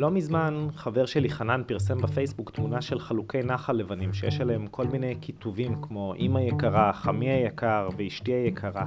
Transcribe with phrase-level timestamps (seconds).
[0.00, 4.86] לא מזמן חבר שלי חנן פרסם בפייסבוק תמונה של חלוקי נחל לבנים שיש עליהם כל
[4.86, 8.86] מיני כיתובים כמו אמא יקרה, חמי היקר ואשתי היקרה.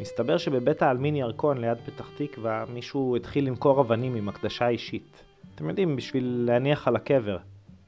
[0.00, 5.24] מסתבר שבבית העלמין ירקון ליד פתח תקווה מישהו התחיל למכור אבנים עם הקדשה אישית.
[5.54, 7.38] אתם יודעים, בשביל להניח על הקבר.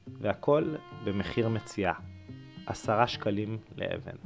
[0.06, 0.74] והכל
[1.04, 1.94] במחיר מציאה.
[2.66, 4.16] עשרה שקלים לאבן.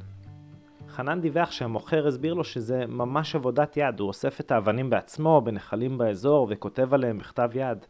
[0.89, 5.99] חנן דיווח שהמוכר הסביר לו שזה ממש עבודת יד, הוא אוסף את האבנים בעצמו, בנחלים
[5.99, 7.87] באזור, וכותב עליהם בכתב יד.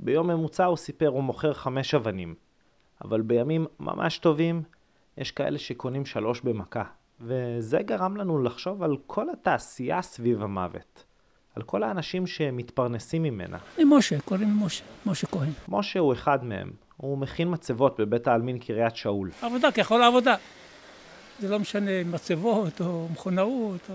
[0.00, 2.34] ביום ממוצע הוא סיפר הוא מוכר חמש אבנים,
[3.04, 4.62] אבל בימים ממש טובים
[5.18, 6.84] יש כאלה שקונים שלוש במכה.
[7.20, 11.04] וזה גרם לנו לחשוב על כל התעשייה סביב המוות.
[11.54, 13.58] על כל האנשים שמתפרנסים ממנה.
[13.84, 15.50] משה, קוראים לי משה, משה כהן.
[15.68, 16.70] משה הוא אחד מהם.
[16.96, 19.30] הוא מכין מצבות בבית העלמין קריית שאול.
[19.42, 20.34] עבודה ככל העבודה.
[21.38, 23.94] זה לא משנה מצבות או מכונאות או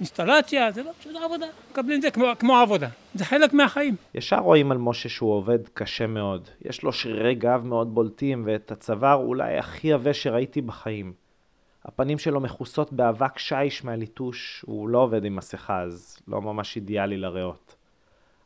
[0.00, 1.46] אינסטלציה, זה לא משנה עבודה.
[1.70, 2.88] מקבלים את זה כמו, כמו עבודה.
[3.14, 3.96] זה חלק מהחיים.
[4.14, 6.48] ישר רואים על משה שהוא עובד קשה מאוד.
[6.64, 11.12] יש לו שרירי גב מאוד בולטים ואת הצוואר אולי הכי עבה שראיתי בחיים.
[11.84, 17.16] הפנים שלו מכוסות באבק שיש מהליטוש, הוא לא עובד עם מסכה אז לא ממש אידיאלי
[17.16, 17.74] לריאות.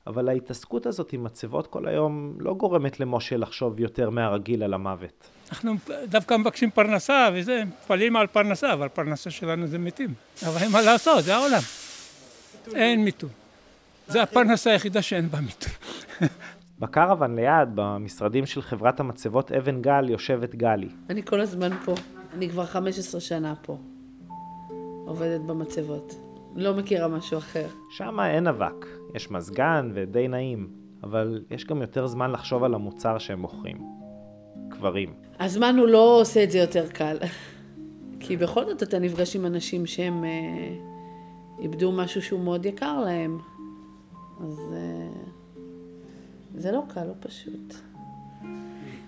[0.07, 5.29] אבל ההתעסקות הזאת עם מצבות כל היום לא גורמת למשה לחשוב יותר מהרגיל על המוות.
[5.51, 5.75] אנחנו
[6.09, 10.15] דווקא מבקשים פרנסה וזה, מפעלים על פרנסה, אבל פרנסה שלנו זה מתים.
[10.47, 11.61] אבל אין מה לעשות, זה העולם.
[12.75, 13.31] אין מיתון.
[14.09, 15.73] זה הפרנסה היחידה שאין בה מיתון.
[16.81, 20.89] בקרוון ליד, במשרדים של חברת המצבות אבן גל, יושבת גלי.
[21.11, 21.95] אני כל הזמן פה.
[22.33, 23.79] אני כבר 15 שנה פה.
[25.07, 26.15] עובדת במצבות.
[26.57, 27.67] לא מכירה משהו אחר.
[27.91, 30.69] שם אין אבק, יש מזגן ודי נעים,
[31.03, 33.77] אבל יש גם יותר זמן לחשוב על המוצר שהם מוכרים.
[34.71, 35.15] קברים.
[35.41, 37.17] הזמן הוא לא עושה את זה יותר קל.
[38.21, 40.31] כי בכל זאת אתה נפגש עם אנשים שהם אה,
[41.59, 43.39] איבדו משהו שהוא מאוד יקר להם.
[44.41, 45.09] אז אה,
[46.55, 47.75] זה לא קל, לא פשוט.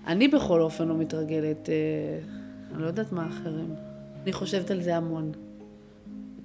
[0.07, 1.75] אני בכל אופן לא מתרגלת, אה,
[2.75, 3.75] אני לא יודעת מה אחרים.
[4.23, 5.33] אני חושבת על זה המון.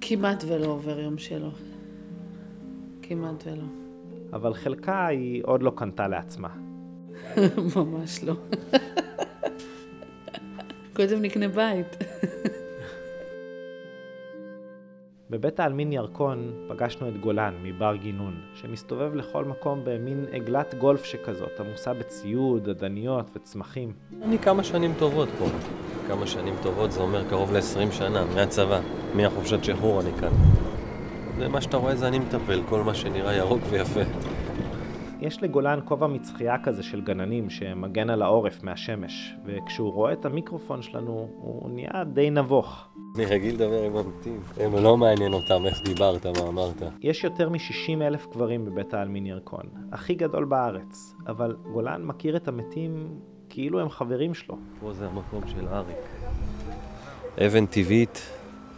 [0.00, 1.50] כמעט ולא עובר יום שלו.
[3.02, 3.64] כמעט ולא.
[4.32, 6.48] אבל חלקה היא עוד לא קנתה לעצמה.
[7.76, 8.34] ממש לא.
[10.96, 11.96] קודם נקנה בית.
[15.30, 21.60] בבית העלמין ירקון פגשנו את גולן מבר גינון, שמסתובב לכל מקום במין עגלת גולף שכזאת,
[21.60, 23.92] עמוסה בציוד, עדניות וצמחים.
[24.22, 25.46] אני כמה שנים טובות פה.
[26.08, 28.80] כמה שנים טובות זה אומר קרוב ל-20 שנה, מהצבא,
[29.14, 30.30] מהחופשת שחרור אני כאן.
[31.38, 34.00] זה מה שאתה רואה זה אני מטפל, כל מה שנראה ירוק ויפה.
[35.20, 40.82] יש לגולן כובע מצחייה כזה של גננים שמגן על העורף מהשמש, וכשהוא רואה את המיקרופון
[40.82, 42.88] שלנו, הוא נהיה די נבוך.
[43.16, 44.40] אני רגיל לדבר עם המתים.
[44.60, 46.82] הם לא מעניין אותם איך דיברת, מה אמרת.
[47.00, 52.48] יש יותר מ-60 אלף קברים בבית העלמין ירקון, הכי גדול בארץ, אבל גולן מכיר את
[52.48, 54.56] המתים כאילו הם חברים שלו.
[54.80, 55.96] פה זה המקום של אריק.
[57.46, 58.31] אבן טבעית,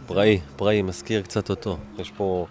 [0.07, 1.77] פראי, פראי, מזכיר קצת אותו.
[1.97, 2.45] יש פה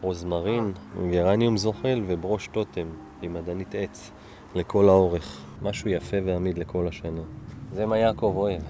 [0.00, 0.72] רוזמרין,
[1.10, 2.86] גרניום זוחל וברוש טוטם
[3.22, 4.10] עם מדענית עץ
[4.54, 5.44] לכל האורך.
[5.62, 7.20] משהו יפה ועמיד לכל השנה.
[7.72, 8.62] זה מה יעקב אוהב.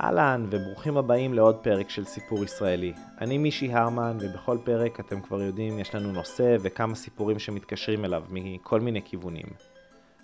[0.00, 2.92] אהלן וברוכים הבאים לעוד פרק של סיפור ישראלי.
[3.20, 8.24] אני מישי הרמן ובכל פרק אתם כבר יודעים יש לנו נושא וכמה סיפורים שמתקשרים אליו
[8.30, 9.46] מכל מיני כיוונים.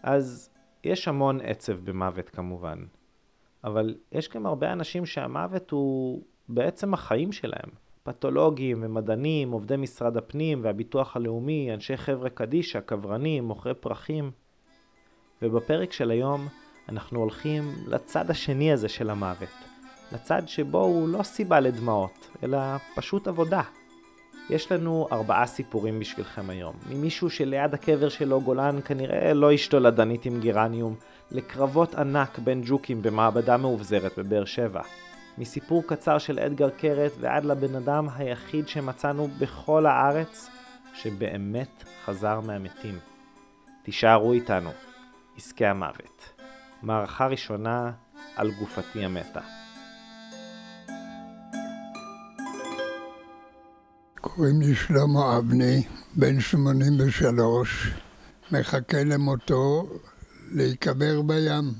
[0.02, 0.50] אז
[0.84, 2.78] יש המון עצב במוות כמובן,
[3.66, 7.70] אבל יש גם הרבה אנשים שהמוות הוא בעצם החיים שלהם.
[8.02, 14.30] פתולוגים ומדענים, עובדי משרד הפנים והביטוח הלאומי, אנשי חבר'ה קדישא, קברנים, מוכרי פרחים.
[15.42, 16.48] ובפרק של היום
[16.88, 19.48] אנחנו הולכים לצד השני הזה של המוות,
[20.12, 22.58] לצד שבו הוא לא סיבה לדמעות, אלא
[22.96, 23.62] פשוט עבודה.
[24.50, 30.26] יש לנו ארבעה סיפורים בשבילכם היום, ממישהו שליד הקבר שלו גולן כנראה לא ישתול עדנית
[30.26, 30.94] עם גירניום,
[31.30, 34.82] לקרבות ענק בין ג'וקים במעבדה מאובזרת בבאר שבע.
[35.38, 40.50] מסיפור קצר של אדגר קרת ועד לבן אדם היחיד שמצאנו בכל הארץ
[40.94, 42.98] שבאמת חזר מהמתים.
[43.82, 44.70] תישארו איתנו,
[45.36, 46.32] עסקי המוות.
[46.82, 47.92] מערכה ראשונה
[48.36, 49.65] על גופתי המתה.
[54.20, 55.82] קוראים לי שלמה אבני,
[56.16, 57.90] בן 83,
[58.52, 59.88] מחכה למותו
[60.52, 61.72] להיקבר בים.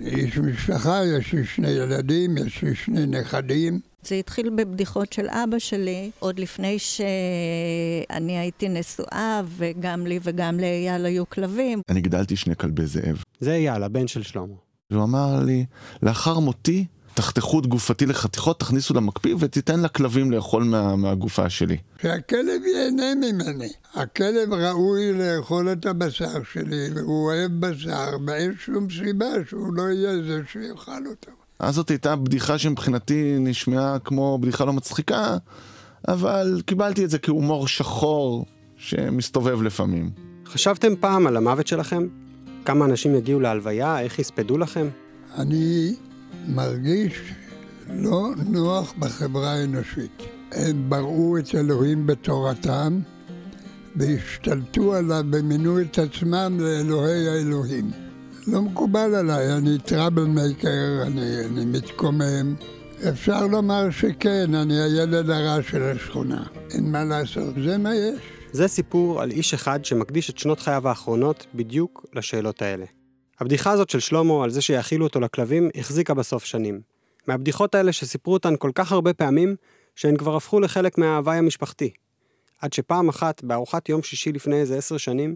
[0.00, 3.80] איש משפחה, יש לי שני ילדים, יש לי שני נכדים.
[4.02, 11.06] זה התחיל בבדיחות של אבא שלי, עוד לפני שאני הייתי נשואה, וגם לי וגם לאייל
[11.06, 11.80] היו כלבים.
[11.88, 13.22] אני גידלתי שני כלבי זאב.
[13.40, 14.54] זה אייל, הבן של שלמה.
[14.90, 15.66] והוא אמר לי,
[16.02, 21.76] לאחר מותי תחתכו את גופתי לחתיכות, תכניסו למקפיא ותיתן לכלבים לאכול מה, מהגופה שלי.
[22.02, 23.68] שהכלב ייהנה ממני.
[23.94, 30.22] הכלב ראוי לאכול את הבשר שלי, והוא אוהב בשר, ואין שום סיבה שהוא לא יהיה
[30.22, 31.30] זה שיאכל אותו.
[31.58, 35.36] אז זאת הייתה בדיחה שמבחינתי נשמעה כמו בדיחה לא מצחיקה,
[36.08, 40.10] אבל קיבלתי את זה כהומור שחור שמסתובב לפעמים.
[40.46, 42.06] חשבתם פעם על המוות שלכם?
[42.64, 44.00] כמה אנשים יגיעו להלוויה?
[44.00, 44.88] איך יספדו לכם?
[45.38, 45.94] אני
[46.46, 47.32] מרגיש
[47.88, 50.22] לא נוח בחברה האנושית.
[50.52, 53.00] הם בראו את אלוהים בתורתם
[53.96, 57.90] והשתלטו עליו ומינו את עצמם לאלוהי האלוהים.
[58.46, 62.54] לא מקובל עליי, אני טראבל מייקר, אני, אני מתקומם.
[63.08, 66.44] אפשר לומר שכן, אני הילד הרע של השכונה.
[66.70, 68.20] אין מה לעשות, זה מה יש.
[68.52, 72.84] זה סיפור על איש אחד שמקדיש את שנות חייו האחרונות בדיוק לשאלות האלה.
[73.42, 76.80] הבדיחה הזאת של שלמה על זה שיאכילו אותו לכלבים החזיקה בסוף שנים.
[77.26, 79.56] מהבדיחות האלה שסיפרו אותן כל כך הרבה פעמים,
[79.96, 81.90] שהן כבר הפכו לחלק מההוואי המשפחתי.
[82.60, 85.34] עד שפעם אחת, בארוחת יום שישי לפני איזה עשר שנים,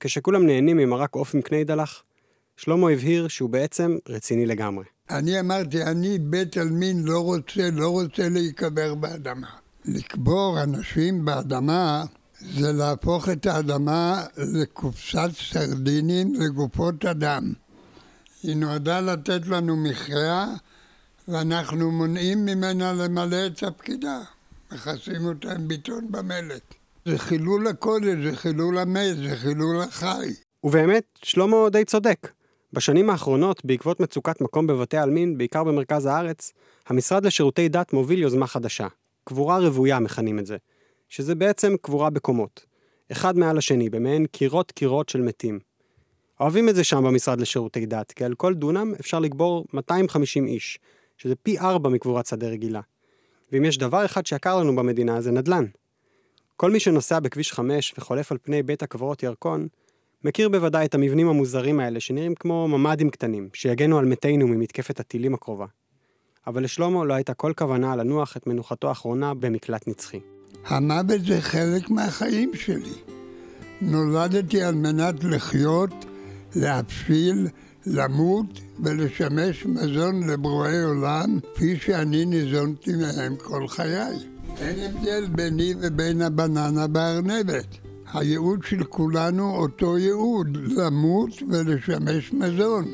[0.00, 2.02] כשכולם נהנים ממרק עוף עם קניידלח,
[2.56, 4.84] שלמה הבהיר שהוא בעצם רציני לגמרי.
[5.10, 9.50] אני אמרתי, אני בית עלמין לא רוצה, לא רוצה להיקבר באדמה.
[9.84, 12.04] לקבור אנשים באדמה
[12.40, 17.52] זה להפוך את האדמה לקופסת סרדינים לגופות אדם.
[18.42, 20.46] היא נועדה לתת לנו מחיה,
[21.28, 24.20] ואנחנו מונעים ממנה למלא את תפקידה.
[24.72, 26.74] מכסים אותה עם ביטון במלט.
[27.06, 30.28] זה חילול הקודש, זה חילול המת, זה חילול החי.
[30.64, 32.28] ובאמת, שלמה די צודק.
[32.72, 36.52] בשנים האחרונות, בעקבות מצוקת מקום בבתי עלמין, בעיקר במרכז הארץ,
[36.86, 38.86] המשרד לשירותי דת מוביל יוזמה חדשה.
[39.24, 40.56] קבורה רוויה מכנים את זה,
[41.10, 42.66] שזה בעצם קבורה בקומות.
[43.12, 45.58] אחד מעל השני, במעין קירות קירות של מתים.
[46.40, 50.78] אוהבים את זה שם במשרד לשירותי דת, כי על כל דונם אפשר לקבור 250 איש,
[51.16, 52.80] שזה פי ארבע מקבורת שדה רגילה.
[53.52, 55.64] ואם יש דבר אחד שיקר לנו במדינה, זה נדל"ן.
[56.56, 59.68] כל מי שנוסע בכביש 5 וחולף על פני בית הקברות ירקון,
[60.24, 65.34] מכיר בוודאי את המבנים המוזרים האלה שנראים כמו ממ"דים קטנים, שיגנו על מתינו ממתקפת הטילים
[65.34, 65.66] הקרובה.
[66.46, 70.39] אבל לשלמה לא הייתה כל כוונה לנוח את מנוחתו האחרונה במקלט נצחי.
[70.66, 72.94] המוות זה חלק מהחיים שלי.
[73.80, 76.04] נולדתי על מנת לחיות,
[76.56, 77.48] להפשיל,
[77.86, 84.16] למות ולשמש מזון לברואי עולם, כפי שאני ניזונתי מהם כל חיי.
[84.58, 87.66] אין הבדל ביני ובין הבננה בארנבת.
[88.12, 92.84] הייעוד של כולנו אותו ייעוד, למות ולשמש מזון.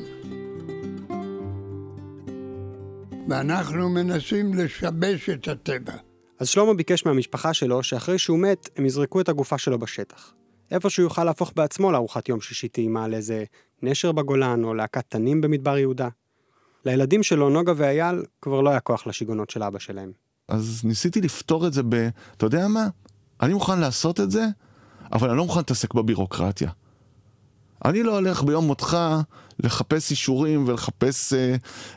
[3.29, 6.06] ואנחנו מנסים לשבש את הטבע.
[6.39, 10.33] אז שלמה ביקש מהמשפחה שלו שאחרי שהוא מת, הם יזרקו את הגופה שלו בשטח.
[10.71, 13.43] איפה שהוא יוכל להפוך בעצמו לארוחת יום שישי טעימה לאיזה
[13.81, 16.07] נשר בגולן או להקת תנים במדבר יהודה.
[16.85, 20.11] לילדים שלו, נוגה ואייל, כבר לא היה כוח לשיגעונות של אבא שלהם.
[20.47, 22.09] אז ניסיתי לפתור את זה ב...
[22.37, 22.87] אתה יודע מה?
[23.41, 24.45] אני מוכן לעשות את זה,
[25.11, 26.71] אבל אני לא מוכן להתעסק בבירוקרטיה.
[27.85, 28.97] אני לא הולך ביום מותך
[29.59, 31.55] לחפש אישורים ולחפש אה,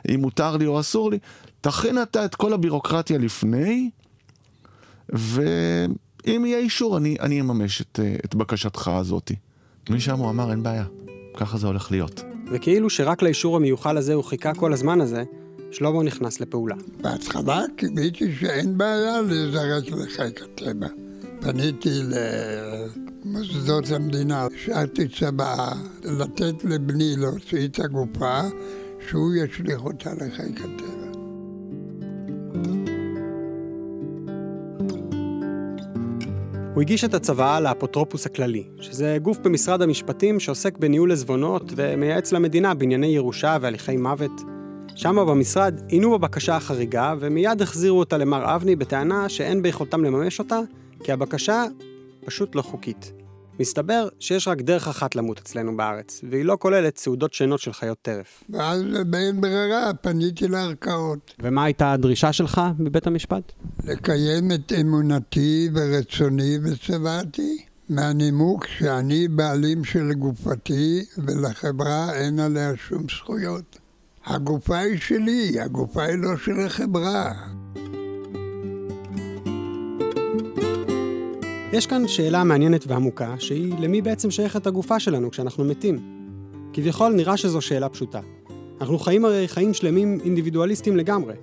[0.09, 1.19] אם מותר לי או אסור לי.
[1.61, 3.89] תכין אתה את כל הבירוקרטיה לפני,
[5.09, 9.31] ואם יהיה אישור, אני, אני אממש את, אה, את בקשתך הזאת.
[9.89, 10.85] משם הוא אמר, אין בעיה,
[11.37, 12.23] ככה זה הולך להיות.
[12.51, 15.23] וכאילו שרק לאישור המיוחל הזה הוא חיכה כל הזמן הזה,
[15.71, 16.75] שלמה נכנס לפעולה.
[17.01, 20.87] בהתחלה קיוויתי שאין בעיה לזרק לחיק הטבע.
[21.41, 21.89] פניתי
[23.25, 25.73] למוסדות המדינה, שאלתי צבא
[26.03, 28.41] לתת לבני להוציא את הגופה,
[29.09, 31.10] שהוא ישליך אותה לחיק הטבע.
[36.81, 42.73] הוא הגיש את הצוואה לאפוטרופוס הכללי, שזה גוף במשרד המשפטים שעוסק בניהול עזבונות ומייעץ למדינה
[42.73, 44.31] בענייני ירושה והליכי מוות.
[44.95, 50.59] שם במשרד עינו בבקשה החריגה ומיד החזירו אותה למר אבני בטענה שאין ביכולתם לממש אותה,
[51.03, 51.63] כי הבקשה
[52.25, 53.20] פשוט לא חוקית.
[53.61, 57.97] מסתבר שיש רק דרך אחת למות אצלנו בארץ, והיא לא כוללת סעודות שינות של חיות
[58.01, 58.43] טרף.
[58.49, 61.33] ואז באין ברירה פניתי לערכאות.
[61.39, 63.51] ומה הייתה הדרישה שלך בבית המשפט?
[63.83, 67.57] לקיים את אמונתי ורצוני וצוואתי,
[67.89, 73.79] מהנימוק שאני בעלים של גופתי ולחברה אין עליה שום זכויות.
[74.25, 77.33] הגופה היא שלי, הגופה היא לא של החברה.
[81.73, 85.99] יש כאן שאלה מעניינת ועמוקה, שהיא למי בעצם שייכת הגופה שלנו כשאנחנו מתים.
[86.73, 88.19] כביכול נראה שזו שאלה פשוטה.
[88.81, 91.33] אנחנו חיים הרי חיים שלמים אינדיבידואליסטים לגמרי.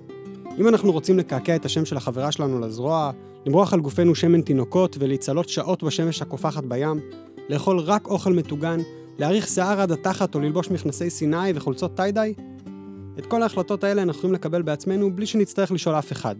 [0.59, 3.11] אם אנחנו רוצים לקעקע את השם של החברה שלנו לזרוע,
[3.45, 6.99] למרוח על גופנו שמן תינוקות ולהצלות שעות בשמש הקופחת בים,
[7.49, 8.79] לאכול רק אוכל מטוגן,
[9.19, 12.33] להאריך שיער עד התחת או ללבוש מכנסי סיני וחולצות טיידיי,
[13.19, 16.35] את כל ההחלטות האלה אנחנו יכולים לקבל בעצמנו בלי שנצטרך לשאול אף אחד.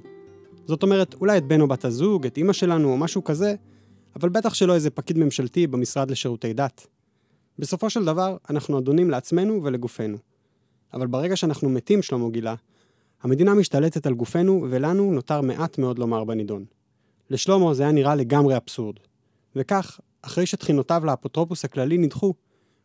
[0.65, 3.55] זאת אומרת, אולי את בן או בת הזוג, את אימא שלנו או משהו כזה,
[4.15, 6.87] אבל בטח שלא איזה פקיד ממשלתי במשרד לשירותי דת.
[7.59, 10.17] בסופו של דבר, אנחנו אדונים לעצמנו ולגופנו.
[10.93, 12.55] אבל ברגע שאנחנו מתים, שלמה גילה,
[13.21, 16.65] המדינה משתלטת על גופנו, ולנו נותר מעט מאוד לומר בנידון.
[17.29, 18.95] לשלמה זה היה נראה לגמרי אבסורד.
[19.55, 22.33] וכך, אחרי שתחינותיו לאפוטרופוס הכללי נדחו,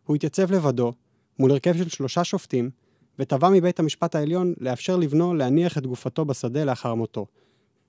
[0.04, 0.92] הוא התייצב לבדו,
[1.38, 2.70] מול הרכב של שלושה שופטים,
[3.18, 7.26] ותבע מבית המשפט העליון לאפשר לבנו להניח את גופתו בשדה לאחר מותו,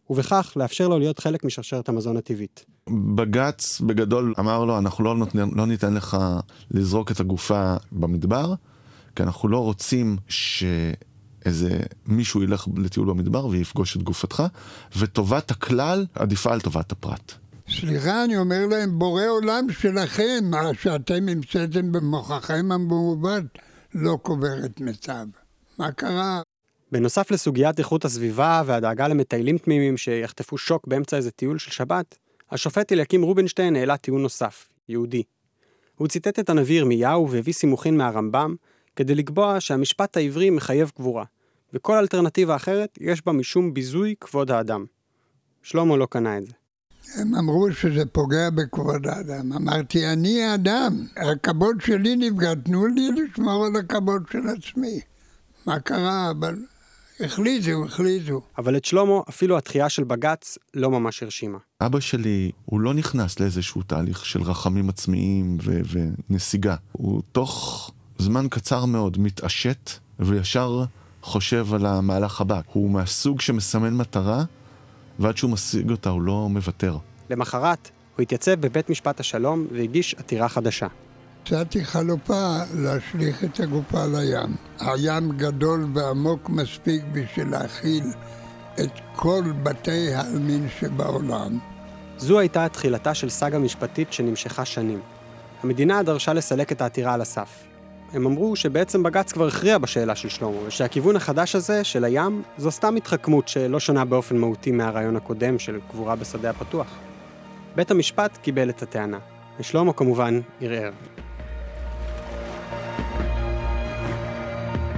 [0.10, 2.66] ובכך לאפשר לו להיות חלק משרשרת המזון הטבעית.
[2.90, 6.18] בג"ץ בגדול אמר לו, אנחנו לא, נותן, לא ניתן לך
[6.72, 8.54] לזרוק את הגופה במדבר,
[9.16, 14.44] כי אנחנו לא רוצים שאיזה מישהו ילך לטיול במדבר ויפגוש את גופתך,
[14.98, 17.34] וטובת הכלל עדיפה על טובת הפרט.
[17.70, 23.42] סליחה, אני אומר להם, בורא עולם שלכם, מה שאתם המצאתם במוחכם המעובד,
[23.96, 25.26] לא קובר את מיטב.
[25.78, 26.42] מה קרה?
[26.96, 32.18] בנוסף לסוגיית איכות הסביבה והדאגה למטיילים תמימים שיחטפו שוק באמצע איזה טיול של שבת,
[32.52, 35.24] השופט אליקים רובינשטיין העלה טיעון נוסף, יהודי.
[35.96, 38.56] הוא ציטט את הנביא ירמיהו והביא סימוכין מהרמב"ם,
[38.96, 41.24] כדי לקבוע שהמשפט העברי מחייב קבורה,
[41.74, 44.86] וכל אלטרנטיבה אחרת יש בה משום ביזוי כבוד האדם.
[45.64, 46.54] שלמה לא קנה את זה.
[47.16, 49.54] הם אמרו שזה פוגע בכבוד האדם.
[49.54, 55.00] אמרתי, אני האדם, הכבוד שלי נפגע, תנו לי לשמור על הכבוד של עצמי.
[55.66, 56.32] מה קרה?
[56.32, 56.56] אבל
[57.20, 58.42] החליטו, החליטו.
[58.58, 61.58] אבל את שלמה, אפילו התחייה של בג"ץ לא ממש הרשימה.
[61.82, 65.82] אבא שלי, הוא לא נכנס לאיזשהו תהליך של רחמים עצמיים ו-
[66.30, 66.76] ונסיגה.
[66.92, 70.84] הוא תוך זמן קצר מאוד מתעשת וישר
[71.22, 72.62] חושב על המהלך הבא.
[72.74, 74.44] הוא מהסוג שמסמן מטרה,
[75.20, 76.98] ועד שהוא משיג אותה הוא לא מוותר.
[77.30, 80.88] למחרת, הוא התייצב בבית משפט השלום והגיש עתירה חדשה.
[81.46, 84.56] הצעתי חלופה להשליך את הגופה לים.
[84.80, 88.04] הים גדול ועמוק מספיק בשביל להכיל
[88.80, 91.60] את כל בתי העלמין שבעולם.
[92.18, 95.00] זו הייתה תחילתה של סאגה משפטית שנמשכה שנים.
[95.64, 97.64] המדינה דרשה לסלק את העתירה על הסף.
[98.14, 102.72] הם אמרו שבעצם בג"ץ כבר הכריע בשאלה של שלמה, ושהכיוון החדש הזה, של הים, זו
[102.72, 106.88] סתם התחכמות שלא שונה באופן מהותי מהרעיון הקודם של קבורה בשדה הפתוח.
[107.76, 109.20] בית המשפט קיבל את הטענה,
[109.60, 110.92] ושלמה כמובן ערער.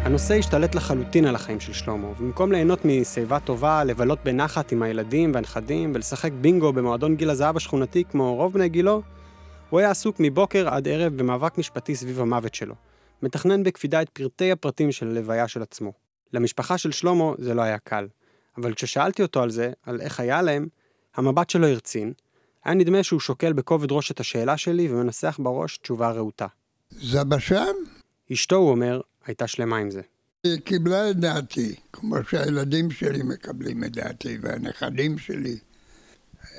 [0.07, 5.31] הנושא השתלט לחלוטין על החיים של שלמה, ובמקום ליהנות משיבה טובה, לבלות בנחת עם הילדים
[5.33, 9.01] והנכדים ולשחק בינגו במועדון גיל הזהב השכונתי כמו רוב בני גילו,
[9.69, 12.75] הוא היה עסוק מבוקר עד ערב במאבק משפטי סביב המוות שלו,
[13.21, 15.93] מתכנן בקפידה את פרטי הפרטים של הלוויה של עצמו.
[16.33, 18.07] למשפחה של שלמה זה לא היה קל,
[18.57, 20.67] אבל כששאלתי אותו על זה, על איך היה להם,
[21.15, 22.13] המבט שלו הרצין,
[22.65, 26.47] היה נדמה שהוא שוקל בכובד ראש את השאלה שלי ומנסח בראש תשובה רהוטה.
[26.91, 27.73] זבשן?
[28.33, 30.01] אשתו, הוא אומר, הייתה שלמה עם זה.
[30.43, 35.57] היא קיבלה את דעתי, כמו שהילדים שלי מקבלים את דעתי, והנכדים שלי.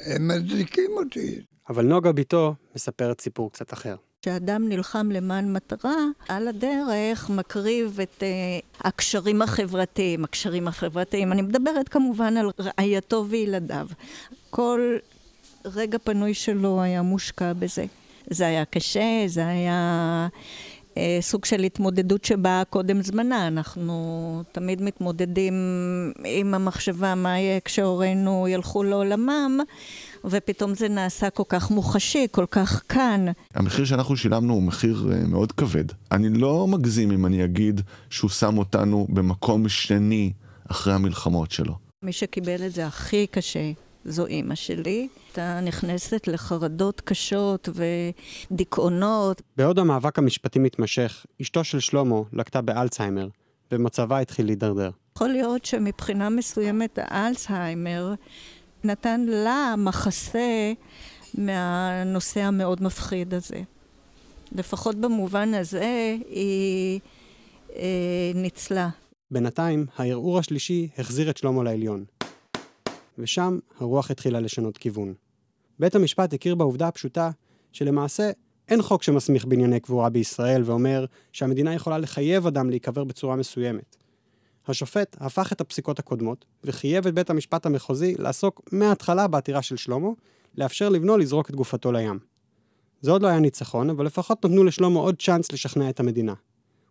[0.07, 1.41] הם מצדיקים אותי.
[1.69, 3.97] אבל נוגה בתו מספרת סיפור קצת אחר.
[4.23, 5.97] כשאדם נלחם למען מטרה,
[6.29, 10.25] על הדרך מקריב את uh, הקשרים החברתיים.
[10.25, 13.87] הקשרים החברתיים, אני מדברת כמובן על רעייתו וילדיו.
[14.51, 14.97] כל
[15.65, 17.85] רגע פנוי שלו היה מושקע בזה.
[18.31, 20.29] זה היה קשה, זה היה
[21.21, 23.47] סוג של התמודדות שבאה קודם זמנה.
[23.47, 25.55] אנחנו תמיד מתמודדים
[26.25, 29.61] עם המחשבה מה יהיה כשהורינו ילכו לעולמם,
[30.25, 33.27] ופתאום זה נעשה כל כך מוחשי, כל כך כאן.
[33.55, 35.85] המחיר שאנחנו שילמנו הוא מחיר אה, מאוד כבד.
[36.13, 40.33] אני לא מגזים אם אני אגיד שהוא שם אותנו במקום שני
[40.71, 41.75] אחרי המלחמות שלו.
[42.03, 43.71] מי שקיבל את זה הכי קשה
[44.09, 45.09] זו אימא שלי.
[45.27, 47.69] הייתה נכנסת לחרדות קשות
[48.51, 49.43] ודיכאונות.
[49.57, 53.29] בעוד המאבק המשפטי מתמשך, אשתו של שלמה לקטה באלצהיימר,
[53.73, 54.91] ומצבה התחיל להידרדר.
[55.17, 58.15] יכול להיות שמבחינה מסוימת האלצהיימר
[58.85, 60.73] נתן לה מחסה
[61.35, 63.63] מהנושא המאוד מפחיד הזה.
[64.53, 67.01] לפחות במובן הזה היא
[67.77, 68.89] אה, ניצלה.
[69.31, 72.05] בינתיים, הערעור השלישי החזיר את שלמה לעליון.
[73.19, 75.15] ושם הרוח התחילה לשנות כיוון.
[75.79, 77.31] בית המשפט הכיר בעובדה הפשוטה
[77.73, 78.31] שלמעשה
[78.69, 83.97] אין חוק שמסמיך בענייני קבורה בישראל ואומר שהמדינה יכולה לחייב אדם להיקבר בצורה מסוימת.
[84.69, 90.09] השופט הפך את הפסיקות הקודמות וחייב את בית המשפט המחוזי לעסוק מההתחלה בעתירה של שלמה,
[90.55, 92.19] לאפשר לבנו לזרוק את גופתו לים.
[93.01, 96.35] זה עוד לא היה ניצחון, אבל לפחות נתנו לשלמה עוד צ'אנס לשכנע את המדינה.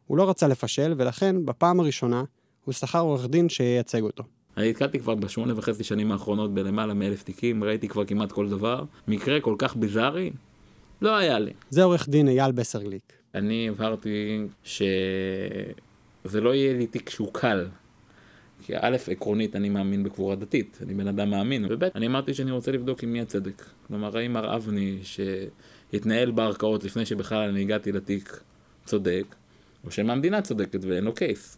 [0.06, 2.24] הוא לא רצה לפשל, ולכן, בפעם הראשונה,
[2.66, 4.24] הוא שכר עורך דין שייצג אותו.
[4.58, 8.84] אני נתקלתי כבר בשמונה וחצי שנים האחרונות בלמעלה מאלף תיקים, ראיתי כבר כמעט כל דבר.
[9.08, 10.32] מקרה כל כך ביזארי,
[11.02, 11.52] לא היה לי.
[11.70, 13.14] זה עורך דין אייל בסרגליק.
[13.36, 14.40] אני הבהרתי
[16.24, 17.68] זה לא יהיה לי תיק שהוא קל.
[18.66, 22.52] כי א', עקרונית אני מאמין בקבורה דתית, אני בן אדם מאמין, וב', אני אמרתי שאני
[22.52, 23.66] רוצה לבדוק עם מי הצדק.
[23.88, 28.40] כלומר, האם מר אבני, שהתנהל בערכאות לפני שבכלל אני הגעתי לתיק,
[28.86, 29.36] צודק,
[29.86, 31.58] או שמא המדינה צודקת ואין לו קייס.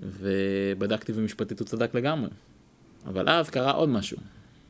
[0.00, 2.30] ובדקתי ומשפטית הוא צדק לגמרי.
[3.06, 4.16] אבל אז קרה עוד משהו.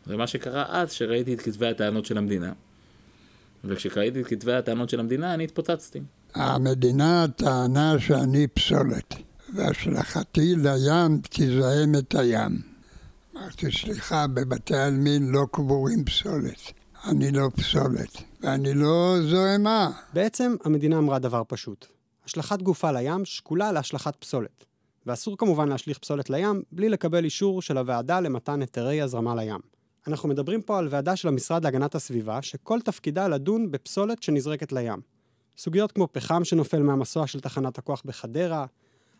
[0.06, 2.52] ומה שקרה אז, שראיתי את כתבי הטענות של המדינה.
[3.64, 6.00] וכשראיתי את כתבי הטענות של המדינה, אני התפוצצתי.
[6.34, 9.14] המדינה טענה שאני פסולת,
[9.54, 12.62] והשלכתי לים תזהם את הים.
[13.36, 16.72] אמרתי, סליחה, בבתי עלמין לא קבורים פסולת.
[17.04, 19.90] אני לא פסולת, ואני לא זוהמה.
[20.12, 21.86] בעצם המדינה אמרה דבר פשוט.
[22.24, 24.64] השלכת גופה לים שקולה להשלכת פסולת.
[25.06, 29.60] ואסור כמובן להשליך פסולת לים בלי לקבל אישור של הוועדה למתן היתרי הזרמה לים.
[30.08, 35.00] אנחנו מדברים פה על ועדה של המשרד להגנת הסביבה, שכל תפקידה לדון בפסולת שנזרקת לים.
[35.58, 38.66] סוגיות כמו פחם שנופל מהמסוע של תחנת הכוח בחדרה,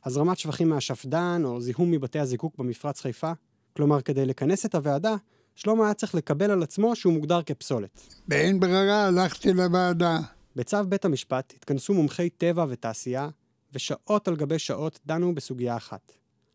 [0.04, 3.32] הזרמת שבחים מהשפד"ן או זיהום מבתי הזיקוק במפרץ חיפה.
[3.76, 5.16] כלומר, כדי לכנס את הוועדה,
[5.54, 8.00] שלמה היה צריך לקבל על עצמו שהוא מוגדר כפסולת.
[8.28, 10.18] באין ברירה הלכתי לוועדה.
[10.56, 13.28] בצו בית המשפט התכנסו מומחי טבע ותעשייה,
[13.76, 16.12] ושעות על גבי שעות דנו בסוגיה אחת.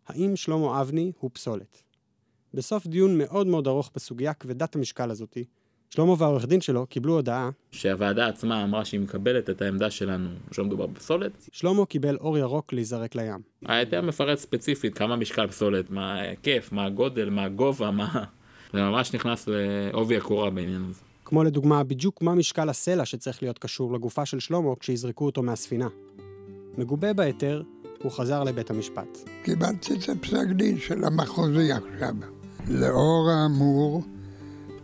[0.08, 1.82] האם שלמה אבני הוא פסולת?
[2.54, 5.46] בסוף דיון מאוד מאוד ארוך בסוגיה כבדת המשקל הזאתי,
[5.90, 10.66] שלמה והעורך דין שלו קיבלו הודעה שהוועדה עצמה אמרה שהיא מקבלת את העמדה שלנו שלא
[10.66, 11.50] מדובר בפסולת.
[11.52, 13.42] שלמה קיבל אור ירוק להיזרק לים.
[13.66, 18.24] ההיתר מפרט ספציפית כמה משקל פסולת, מה ההיקף, מה הגודל, מה הגובה, מה...
[18.74, 21.02] זה ממש נכנס לעובי הקורה בעניין הזה.
[21.26, 25.88] כמו לדוגמה, בדיוק מה משקל הסלע שצריך להיות קשור לגופה של שלמה כשיזרקו אותו מהספינה.
[26.78, 27.62] מגובה בהיתר,
[28.04, 29.18] הוא חזר לבית המשפט.
[29.44, 32.14] קיבלתי את הפסק דין של המחוזי עכשיו.
[32.68, 34.04] לאור האמור,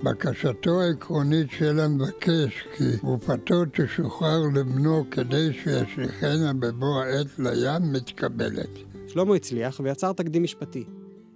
[0.04, 8.70] בקשתו העקרונית של המבקש כי גופתו תשוחרר לבנו כדי שישליכנה בבוא העת לים מתקבלת.
[9.08, 10.84] שלמה הצליח ויצר תקדים משפטי.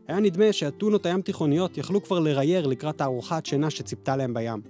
[0.07, 4.61] היה נדמה שאתונות הים תיכוניות יכלו כבר לרייר לקראת הארוחת שינה שציפתה להם בים.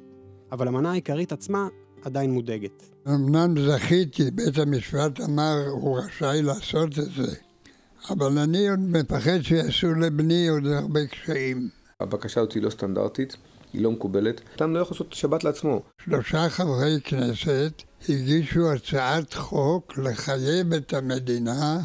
[0.51, 1.67] אבל המנה העיקרית עצמה
[2.03, 2.83] עדיין מודאגת.
[3.07, 7.35] אמנם זכיתי, בית המשפט אמר, הוא רשאי לעשות את זה,
[8.09, 11.69] אבל אני עוד מפחד שיעשו לבני עוד הרבה קשיים.
[11.99, 13.35] הבקשה הזאת היא לא סטנדרטית,
[13.73, 14.41] היא לא מקובלת.
[14.57, 15.81] אדם לא יכול לעשות שבת לעצמו.
[16.05, 21.79] שלושה חברי כנסת הגישו הצעת חוק לחייב את המדינה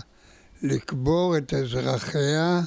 [0.62, 2.60] לקבור את אזרחיה,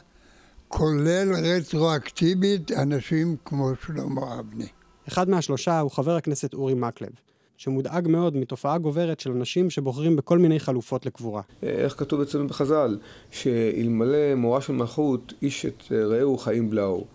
[0.68, 4.68] כולל רטרואקטיבית אנשים כמו שלמה אבני.
[5.08, 7.10] אחד מהשלושה הוא חבר הכנסת אורי מקלב,
[7.60, 11.42] שמודאג מאוד מתופעה גוברת של אנשים שבוחרים בכל מיני חלופות לקבורה.
[11.64, 12.98] איך כתוב אצלנו בחז"ל,
[13.32, 17.06] שאלמלא מורה של מלכות, איש את רעהו חיים בלעו.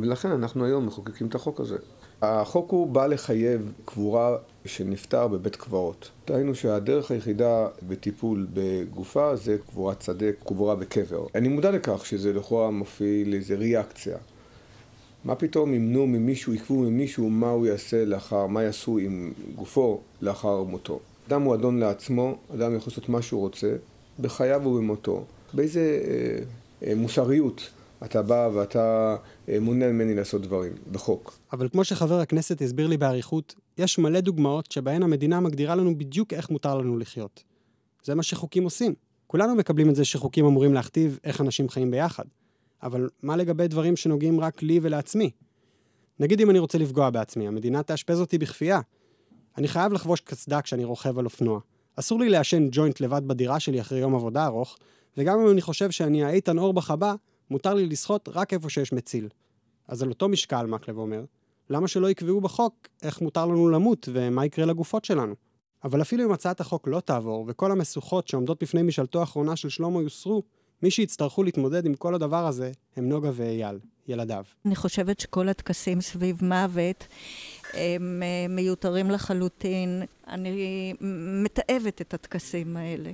[0.00, 1.76] ולכן אנחנו היום מחוקקים את החוק הזה.
[2.22, 6.10] החוק הוא בא לחייב קבורה של נפטר בבית קברות.
[6.26, 11.26] דהיינו שהדרך היחידה בטיפול בגופה זה קבורת שדה, קבורה בקבר.
[11.34, 14.16] אני מודע לכך שזה לכאורה מפעיל איזה ריאקציה.
[15.24, 20.62] מה פתאום ימנעו ממישהו, יקבעו ממישהו מה הוא יעשה לאחר, מה יעשו עם גופו לאחר
[20.62, 21.00] מותו.
[21.28, 23.76] אדם הוא אדון לעצמו, אדם יכול לעשות מה שהוא רוצה,
[24.20, 25.24] בחייו ובמותו.
[25.54, 27.70] באיזה אה, אה, מוסריות
[28.04, 29.16] אתה בא ואתה
[29.48, 31.38] אה, מונע ממני לעשות דברים, בחוק.
[31.52, 36.32] אבל כמו שחבר הכנסת הסביר לי באריכות, יש מלא דוגמאות שבהן המדינה מגדירה לנו בדיוק
[36.32, 37.42] איך מותר לנו לחיות.
[38.04, 38.94] זה מה שחוקים עושים.
[39.26, 42.24] כולנו מקבלים את זה שחוקים אמורים להכתיב איך אנשים חיים ביחד.
[42.82, 45.30] אבל מה לגבי דברים שנוגעים רק לי ולעצמי?
[46.20, 48.80] נגיד אם אני רוצה לפגוע בעצמי, המדינה תאשפז אותי בכפייה.
[49.58, 51.60] אני חייב לחבוש קסדה כשאני רוכב על אופנוע.
[51.96, 54.76] אסור לי לעשן ג'וינט לבד בדירה שלי אחרי יום עבודה ארוך,
[55.16, 57.14] וגם אם אני חושב שאני האיתן אורבך הבא,
[57.50, 59.28] מותר לי לשחות רק איפה שיש מציל.
[59.88, 61.24] אז על אותו משקל, מקלב אומר,
[61.70, 65.34] למה שלא יקבעו בחוק איך מותר לנו למות ומה יקרה לגופות שלנו?
[65.84, 70.00] אבל אפילו אם הצעת החוק לא תעבור, וכל המשוכות שעומדות בפני משאלתו האחרונה של שלמה
[70.00, 70.42] יוסרו,
[70.82, 74.44] מי שיצטרכו להתמודד עם כל הדבר הזה הם נוגה ואייל, ילדיו.
[74.66, 77.06] אני חושבת שכל הטקסים סביב מוות
[77.72, 80.02] הם אה, מיותרים לחלוטין.
[80.28, 80.94] אני
[81.42, 83.10] מתעבת את הטקסים האלה.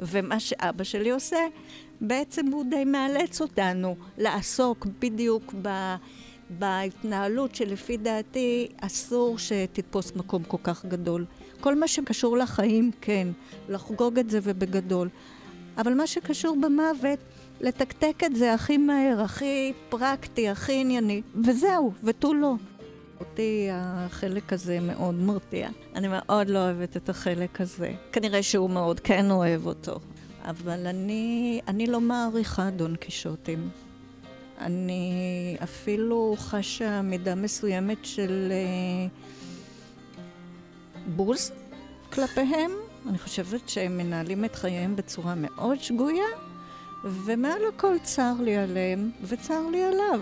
[0.00, 1.38] ומה שאבא שלי עושה,
[2.00, 5.94] בעצם הוא די מאלץ אותנו לעסוק בדיוק ב...
[6.50, 11.24] בהתנהלות שלפי דעתי אסור שתתפוס מקום כל כך גדול.
[11.60, 13.28] כל מה שקשור לחיים, כן,
[13.68, 15.08] לחגוג את זה ובגדול.
[15.78, 17.18] אבל מה שקשור במוות,
[17.60, 22.54] לתקתק את זה הכי מהר, הכי פרקטי, הכי ענייני, וזהו, ותו לא.
[23.20, 25.68] אותי החלק הזה מאוד מרתיע.
[25.94, 27.92] אני מאוד לא אוהבת את החלק הזה.
[28.12, 30.00] כנראה שהוא מאוד כן אוהב אותו.
[30.44, 33.68] אבל אני, אני לא מעריכה דון קישוטים.
[34.60, 40.16] אני אפילו חשה מידה מסוימת של uh,
[41.06, 41.52] בוז
[42.12, 42.70] כלפיהם.
[43.08, 46.24] אני חושבת שהם מנהלים את חייהם בצורה מאוד שגויה,
[47.04, 50.20] ומעל הכל צר לי עליהם, וצר לי עליו.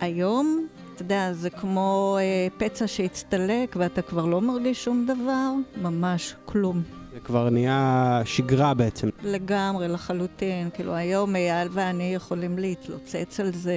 [0.00, 6.34] היום, אתה יודע, זה כמו אה, פצע שהצטלק ואתה כבר לא מרגיש שום דבר, ממש
[6.44, 6.82] כלום.
[7.12, 9.08] זה כבר נהיה שגרה בעצם.
[9.22, 10.70] לגמרי, לחלוטין.
[10.74, 13.74] כאילו, היום אייל ואני יכולים להתלוצץ על זה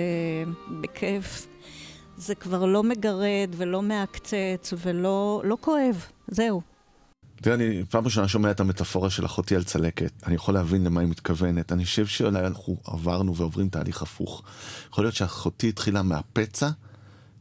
[0.82, 1.48] בכיף.
[2.18, 6.71] זה כבר לא מגרד ולא מעקצץ ולא לא כואב, זהו.
[7.42, 10.12] תראה, אני פעם ראשונה שומע את המטאפורה של אחותי על צלקת.
[10.26, 11.72] אני יכול להבין למה היא מתכוונת.
[11.72, 14.44] אני חושב שאולי אנחנו עברנו ועוברים תהליך הפוך.
[14.92, 16.70] יכול להיות שאחותי התחילה מהפצע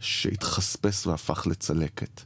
[0.00, 2.20] שהתחספס והפך לצלקת.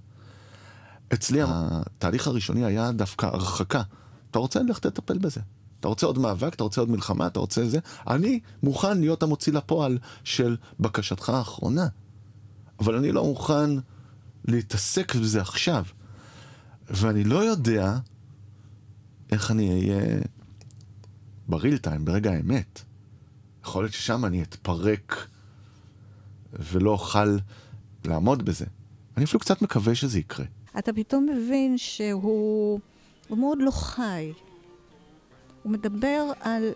[1.13, 3.83] אצלי התהליך הראשוני היה דווקא הרחקה.
[4.31, 5.41] אתה רוצה ללכת לטפל בזה.
[5.81, 7.79] אתה רוצה עוד מאבק, אתה רוצה עוד מלחמה, אתה רוצה זה.
[8.07, 11.87] אני מוכן להיות המוציא לפועל של בקשתך האחרונה.
[12.81, 13.71] אבל אני לא מוכן
[14.45, 15.85] להתעסק בזה עכשיו.
[16.89, 17.99] ואני לא יודע
[19.33, 20.21] איך אני אהיה
[21.49, 22.83] בריל טיים, ברגע האמת.
[23.65, 25.27] יכול להיות ששם אני אתפרק
[26.53, 27.37] ולא אוכל
[28.05, 28.65] לעמוד בזה.
[29.17, 30.47] אני אפילו קצת מקווה שזה יקרה.
[30.79, 32.81] אתה פתאום מבין שהוא
[33.29, 34.33] הוא מאוד לא חי.
[35.63, 36.71] הוא מדבר על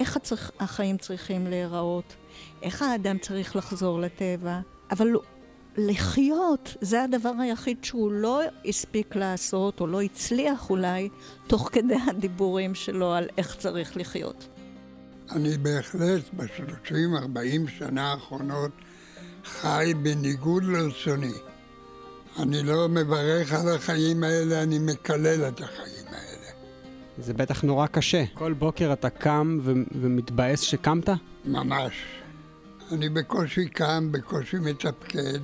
[0.00, 2.16] איך הצריך, החיים צריכים להיראות,
[2.62, 4.60] איך האדם צריך לחזור לטבע,
[4.90, 5.08] אבל
[5.76, 11.08] לחיות זה הדבר היחיד שהוא לא הספיק לעשות, או לא הצליח אולי,
[11.46, 14.48] תוך כדי הדיבורים שלו על איך צריך לחיות.
[15.32, 18.70] אני בהחלט בשלושים, ארבעים שנה האחרונות
[19.44, 21.32] חי בניגוד לרצוני.
[22.38, 26.50] אני לא מברך על החיים האלה, אני מקלל את החיים האלה.
[27.18, 28.24] זה בטח נורא קשה.
[28.34, 31.08] כל בוקר אתה קם ו- ומתבאס שקמת?
[31.44, 31.94] ממש.
[32.92, 35.40] אני בקושי קם, בקושי מתפקד,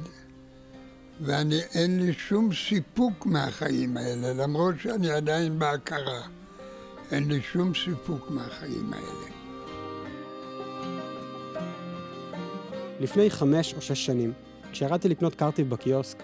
[1.21, 6.21] ואני, אין לי שום סיפוק מהחיים האלה, למרות שאני עדיין בהכרה.
[7.11, 9.35] אין לי שום סיפוק מהחיים האלה.
[13.01, 14.33] לפני חמש או שש שנים,
[14.73, 16.23] כשירדתי לקנות קרטיב בקיוסק,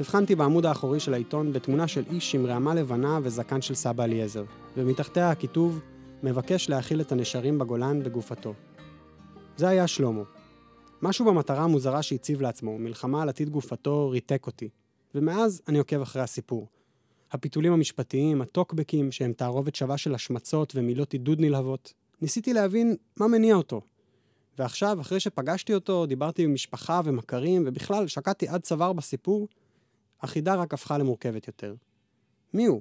[0.00, 4.44] הבחנתי בעמוד האחורי של העיתון בתמונה של איש עם רעמה לבנה וזקן של סבא אליעזר,
[4.76, 5.80] ומתחתיה הכיתוב
[6.22, 8.54] מבקש להאכיל את הנשרים בגולן בגופתו.
[9.56, 10.39] זה היה שלמה.
[11.02, 14.68] משהו במטרה המוזרה שהציב לעצמו, מלחמה על עתיד גופתו, ריתק אותי.
[15.14, 16.68] ומאז אני עוקב אחרי הסיפור.
[17.32, 21.94] הפיתולים המשפטיים, הטוקבקים, שהם תערובת שווה של השמצות ומילות עידוד נלהבות.
[22.22, 23.80] ניסיתי להבין מה מניע אותו.
[24.58, 29.48] ועכשיו, אחרי שפגשתי אותו, דיברתי עם משפחה ומכרים, ובכלל, שקעתי עד צוואר בסיפור,
[30.20, 31.74] החידה רק הפכה למורכבת יותר.
[32.54, 32.80] מי הוא?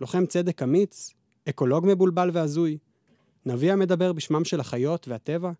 [0.00, 1.12] לוחם צדק אמיץ?
[1.48, 2.78] אקולוג מבולבל והזוי?
[3.46, 5.52] נביא המדבר בשמם של החיות והטבע?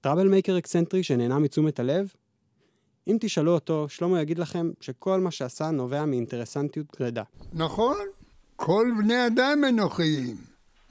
[0.00, 2.12] troublemaker אקסנטרי שנהנה מתשומת הלב?
[3.08, 7.22] אם תשאלו אותו, שלמה יגיד לכם שכל מה שעשה נובע מאינטרסנטיות גרידא.
[7.52, 7.96] נכון,
[8.56, 10.36] כל בני אדם אנוכיים.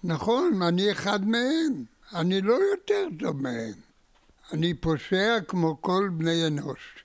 [0.03, 1.83] נכון, אני אחד מהם.
[2.13, 3.73] אני לא יותר טוב מהם.
[4.53, 7.03] אני פושע כמו כל בני אנוש.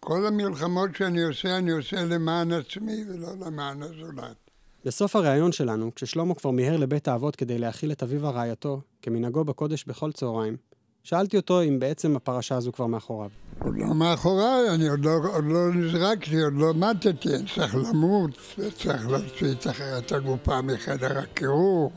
[0.00, 4.36] כל המלחמות שאני עושה, אני עושה למען עצמי ולא למען הזולת.
[4.84, 9.84] בסוף הריאיון שלנו, כששלמה כבר מיהר לבית האבות כדי להאכיל את אביו ורעייתו, כמנהגו בקודש
[9.84, 10.56] בכל צהריים,
[11.04, 13.30] שאלתי אותו אם בעצם הפרשה הזו כבר מאחוריו.
[13.60, 18.30] עוד לא מאחוריי, אני עוד לא, עוד לא נזרקתי, עוד לא מתתי, אני צריך למות,
[18.58, 19.54] וצריך להוציא
[19.98, 21.92] את הגופה מחדר הקירור.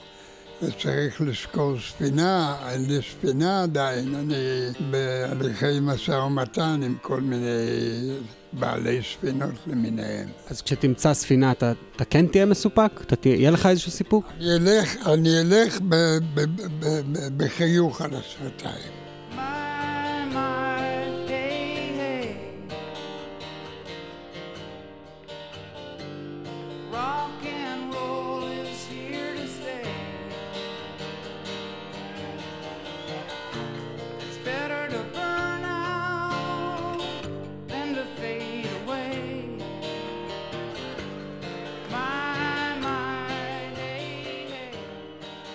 [0.62, 4.36] וצריך לשכור ספינה, אין לי ספינה עדיין, אני
[4.92, 7.48] בהליכי משא ומתן עם כל מיני
[8.54, 10.30] בעלי ספינות למיניהם.
[10.50, 12.92] אז כשתמצא ספינה, אתה, אתה כן תהיה מסופק?
[13.02, 14.26] אתה תהיה, יהיה לך איזשהו סיפוק?
[14.40, 15.96] אני אלך, אני אלך ב,
[16.34, 16.46] ב,
[16.80, 17.02] ב,
[17.38, 18.97] בחיוך על השפתיים.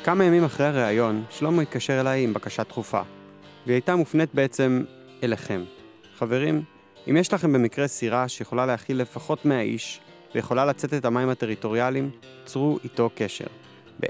[0.05, 3.01] כמה ימים אחרי הריאיון, שלמה התקשר אליי עם בקשה דחופה,
[3.67, 4.85] והיא הייתה מופנית בעצם
[5.23, 5.65] אליכם.
[6.19, 6.63] חברים,
[7.11, 10.01] אם יש לכם במקרה סירה שיכולה להכיל לפחות 100 איש,
[10.35, 12.11] ויכולה לצאת את המים הטריטוריאליים,
[12.45, 13.47] צרו איתו קשר.
[14.01, 14.07] ב-03-673-6830.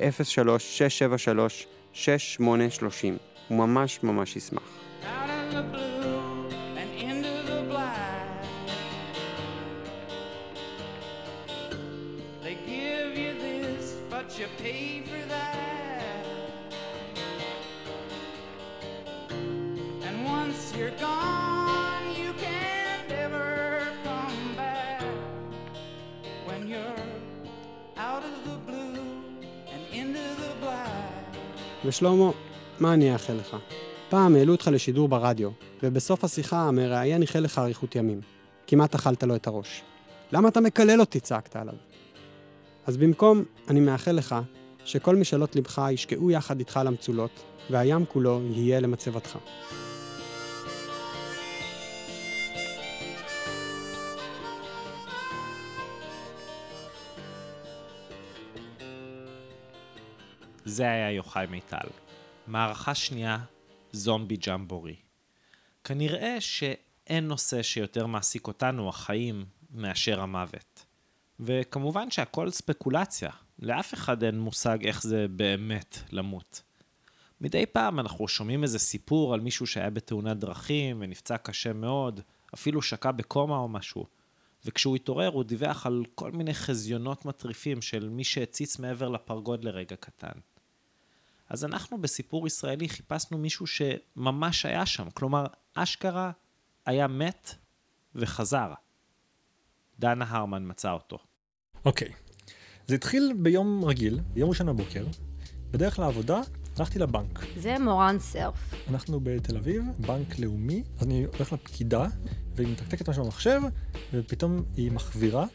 [3.48, 4.82] הוא ממש ממש ישמח.
[5.52, 5.91] you
[31.92, 32.30] ושלמה,
[32.80, 33.56] מה אני אאחל לך?
[34.08, 35.50] פעם העלו אותך לשידור ברדיו,
[35.82, 38.20] ובסוף השיחה המראיין איחל לך אריכות ימים.
[38.66, 39.82] כמעט אכלת לו את הראש.
[40.32, 41.20] למה אתה מקלל אותי?
[41.20, 41.74] צעקת עליו.
[42.86, 44.36] אז במקום, אני מאחל לך
[44.84, 49.38] שכל משאלות לבך ישקעו יחד איתך למצולות, והים כולו יהיה למצבתך.
[60.64, 61.88] זה היה יוחאי מיטל.
[62.46, 63.38] מערכה שנייה,
[63.92, 64.96] זומבי ג'מבורי.
[65.84, 70.84] כנראה שאין נושא שיותר מעסיק אותנו, החיים, מאשר המוות.
[71.40, 76.62] וכמובן שהכל ספקולציה, לאף אחד אין מושג איך זה באמת למות.
[77.40, 82.20] מדי פעם אנחנו שומעים איזה סיפור על מישהו שהיה בתאונת דרכים ונפצע קשה מאוד,
[82.54, 84.06] אפילו שקע בקומה או משהו.
[84.64, 89.96] וכשהוא התעורר הוא דיווח על כל מיני חזיונות מטריפים של מי שהציץ מעבר לפרגוד לרגע
[89.96, 90.32] קטן.
[91.52, 96.30] אז אנחנו בסיפור ישראלי חיפשנו מישהו שממש היה שם, כלומר, אשכרה
[96.86, 97.54] היה מת
[98.14, 98.72] וחזר.
[99.98, 101.18] דנה הרמן מצא אותו.
[101.84, 102.50] אוקיי, okay.
[102.86, 105.06] זה התחיל ביום רגיל, יום ראשון בבוקר,
[105.70, 106.40] בדרך לעבודה
[106.78, 107.40] הלכתי לבנק.
[107.56, 108.74] זה מורן סרף.
[108.90, 112.06] אנחנו בתל אביב, בנק לאומי, אז אני הולך לפקידה,
[112.54, 113.60] והיא מתקתקת משהו במחשב,
[114.12, 115.46] ופתאום היא מחווירה,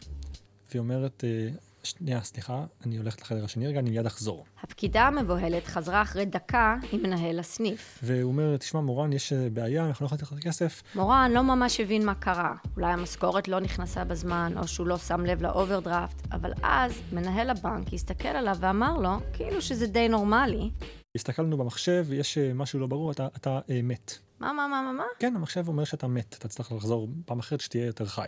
[0.70, 1.50] והיא אומרת, אה,
[1.90, 4.46] שנייה, סליחה, אני הולכת לחדר השני רגע, אני מיד אחזור.
[4.64, 8.00] הפקידה המבוהלת חזרה אחרי דקה עם מנהל הסניף.
[8.04, 10.84] והוא אומר, תשמע, מורן, יש אה, בעיה, אנחנו לא יכולים לתת לך כסף.
[10.96, 12.56] מורן לא ממש הבין מה קרה.
[12.76, 17.94] אולי המשכורת לא נכנסה בזמן, או שהוא לא שם לב לאוברדרפט, אבל אז מנהל הבנק
[17.94, 20.70] הסתכל עליו ואמר לו, כאילו שזה די נורמלי.
[21.16, 24.18] הסתכלנו במחשב, יש אה, משהו לא ברור, אתה, אתה אה, מת.
[24.40, 25.04] מה, מה, מה, מה, מה?
[25.20, 28.28] כן, המחשב אומר שאתה מת, אתה צריך לחזור פעם אחרת שתהיה יותר חי.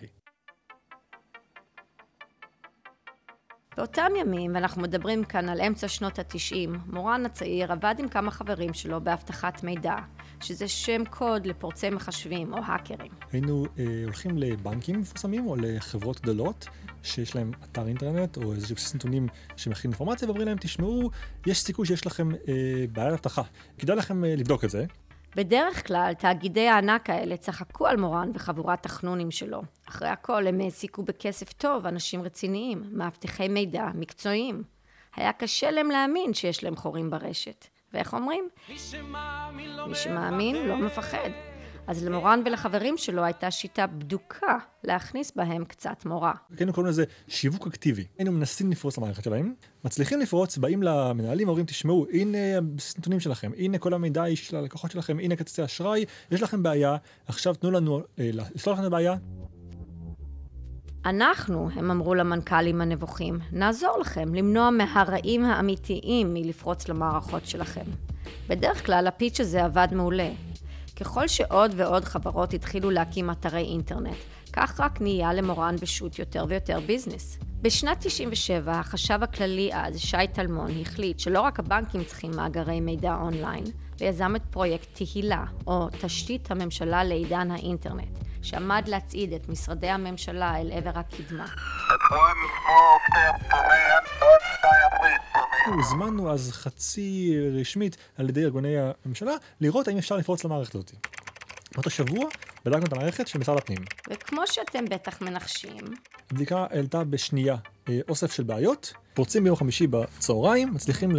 [3.80, 8.74] באותם ימים, ואנחנו מדברים כאן על אמצע שנות התשעים, מורן הצעיר עבד עם כמה חברים
[8.74, 9.96] שלו באבטחת מידע,
[10.42, 13.12] שזה שם קוד לפורצי מחשבים או האקרים.
[13.32, 16.68] היינו אה, הולכים לבנקים מפורסמים או לחברות גדולות
[17.04, 21.10] שיש להם אתר אינטרנט או איזשהו בסיס נתונים שמכין אינפורמציה ואומרים להם, תשמעו,
[21.46, 23.42] יש סיכוי שיש לכם אה, בעיית אבטחה.
[23.78, 24.86] כדאי לכם אה, לבדוק את זה.
[25.36, 29.62] בדרך כלל, תאגידי הענק האלה צחקו על מורן וחבורת החנונים שלו.
[29.90, 34.64] אחרי הכל, הם העסיקו בכסף טוב אנשים רציניים, מאבטחי מידע, מקצועיים.
[35.16, 37.68] היה קשה להם להאמין שיש להם חורים ברשת.
[37.94, 38.50] ואיך אומרים?
[38.70, 41.30] מי שמאמין לא מפחד.
[41.90, 46.34] אז למורן ולחברים שלו הייתה שיטה בדוקה להכניס בהם קצת מורה.
[46.58, 48.06] היינו קוראים לזה שיווק אקטיבי.
[48.18, 49.54] היינו מנסים לפרוץ למערכת שלהם,
[49.86, 54.92] מצליחים לפרוץ, באים למנהלים, אומרים, תשמעו, הנה הנתונים שלכם, הנה כל המידע האישי של הלקוחות
[54.92, 56.96] שלכם, הנה כרטיסי אשראי, יש לכם בעיה,
[57.28, 59.16] עכשיו תנו לנו אה, לפתור לכם את הבעיה.
[61.06, 67.86] אנחנו, הם אמרו למנכ"לים הנבוכים, נעזור לכם למנוע מהרעים האמיתיים מלפרוץ למערכות שלכם.
[68.50, 70.30] בדרך כלל הפיץ' הזה עבד מעולה.
[71.00, 74.18] ככל שעוד ועוד חברות התחילו להקים אתרי אינטרנט,
[74.54, 77.40] כך רק נהיה למורן בשו"ת יותר ויותר ביזנס.
[77.62, 83.64] בשנת 97, החשב הכללי אז, שי טלמון, החליט שלא רק הבנקים צריכים מאגרי מידע אונליין,
[84.00, 90.72] ויזם את פרויקט תהילה, או תשתית הממשלה לעידן האינטרנט, שעמד להצעיד את משרדי הממשלה אל
[90.72, 91.46] עבר הקדמה.
[95.66, 100.92] הוזמנו אז חצי רשמית על ידי ארגוני הממשלה לראות האם אפשר לפרוץ למערכת הזאת.
[101.74, 102.26] באותו שבוע
[102.66, 103.78] בדקנו את המערכת של משרד הפנים.
[104.10, 105.84] וכמו שאתם בטח מנחשים...
[106.32, 107.56] הבדיקה העלתה בשנייה
[107.90, 111.12] אה, אוסף של בעיות, פורצים ביום חמישי בצהריים, מצליחים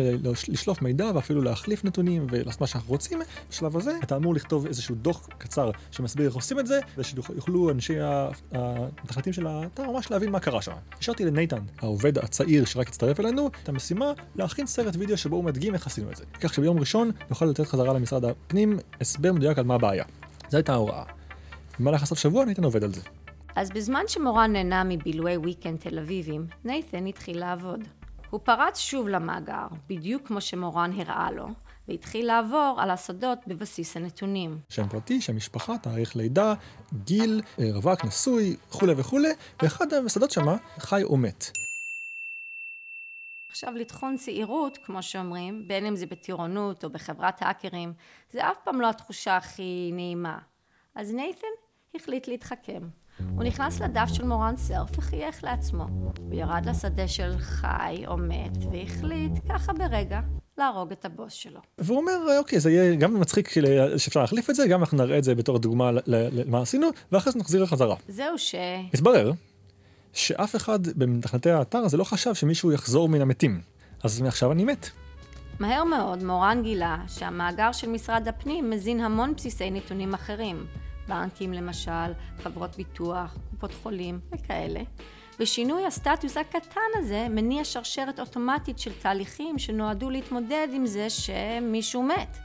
[0.49, 3.19] לשלוף מידע ואפילו להחליף נתונים ולעשות מה שאנחנו רוצים.
[3.51, 7.95] בשלב הזה אתה אמור לכתוב איזשהו דוח קצר שמסביר איך עושים את זה, ושיוכלו אנשי
[8.53, 10.73] המתכנתים של האתר ממש להבין מה קרה שם.
[11.01, 15.75] השארתי לנייתן, העובד הצעיר שרק הצטרף אלינו, את המשימה להכין סרט וידאו שבו הוא מדגים
[15.75, 16.25] איך עשינו את זה.
[16.41, 20.05] כך שביום ראשון נוכל לתת חזרה למשרד הפנים הסבר מדויק על מה הבעיה.
[20.51, 21.05] זו הייתה ההוראה.
[21.81, 23.01] במהלך הסוף שבוע נייתן עובד על זה.
[23.57, 27.89] אז בזמן שמורן נהנה מבילויי weekend תל אביבים, נייתן התחיל לעבוד.
[28.31, 31.47] הוא פרץ שוב למאגר, בדיוק כמו שמורן הראה לו,
[31.89, 34.59] והתחיל לעבור על השדות בבסיס הנתונים.
[34.69, 36.55] שם פרטי, שם משפחה, תאריך לידה,
[37.05, 39.29] גיל, אה, רווק, נשוי, וכולי וכולי,
[39.63, 41.51] ואחד השדות שמה חי או מת.
[43.51, 47.93] עכשיו, לטחון צעירות, כמו שאומרים, בין אם זה בטירונות או בחברת האקרים,
[48.31, 50.39] זה אף פעם לא התחושה הכי נעימה.
[50.95, 51.47] אז נייתן
[51.95, 52.83] החליט להתחכם.
[53.35, 55.85] הוא נכנס לדף של מורן סרף וחייך לעצמו.
[55.85, 60.21] הוא ירד לשדה של חי או מת, והחליט, ככה ברגע,
[60.59, 61.61] להרוג את הבוס שלו.
[61.79, 63.49] והוא אומר, אוקיי, זה יהיה גם מצחיק
[63.97, 67.39] שאפשר להחליף את זה, גם אנחנו נראה את זה בתור דוגמה למה עשינו, ואחרי זה
[67.39, 67.97] נחזיר לחזרה.
[68.09, 68.55] זהו ש...
[68.95, 69.33] מתברר
[70.13, 73.61] שאף אחד במתכנתי האתר הזה לא חשב שמישהו יחזור מן המתים.
[74.03, 74.91] אז מעכשיו אני מת.
[75.61, 80.67] מהר מאוד מורן גילה שהמאגר של משרד הפנים מזין המון בסיסי נתונים אחרים,
[81.11, 84.81] בנקים למשל, חברות ביטוח, קופות חולים וכאלה,
[85.41, 92.37] ושינוי הסטטוס הקטן הזה מניע שרשרת אוטומטית של תהליכים שנועדו להתמודד עם זה שמישהו מת.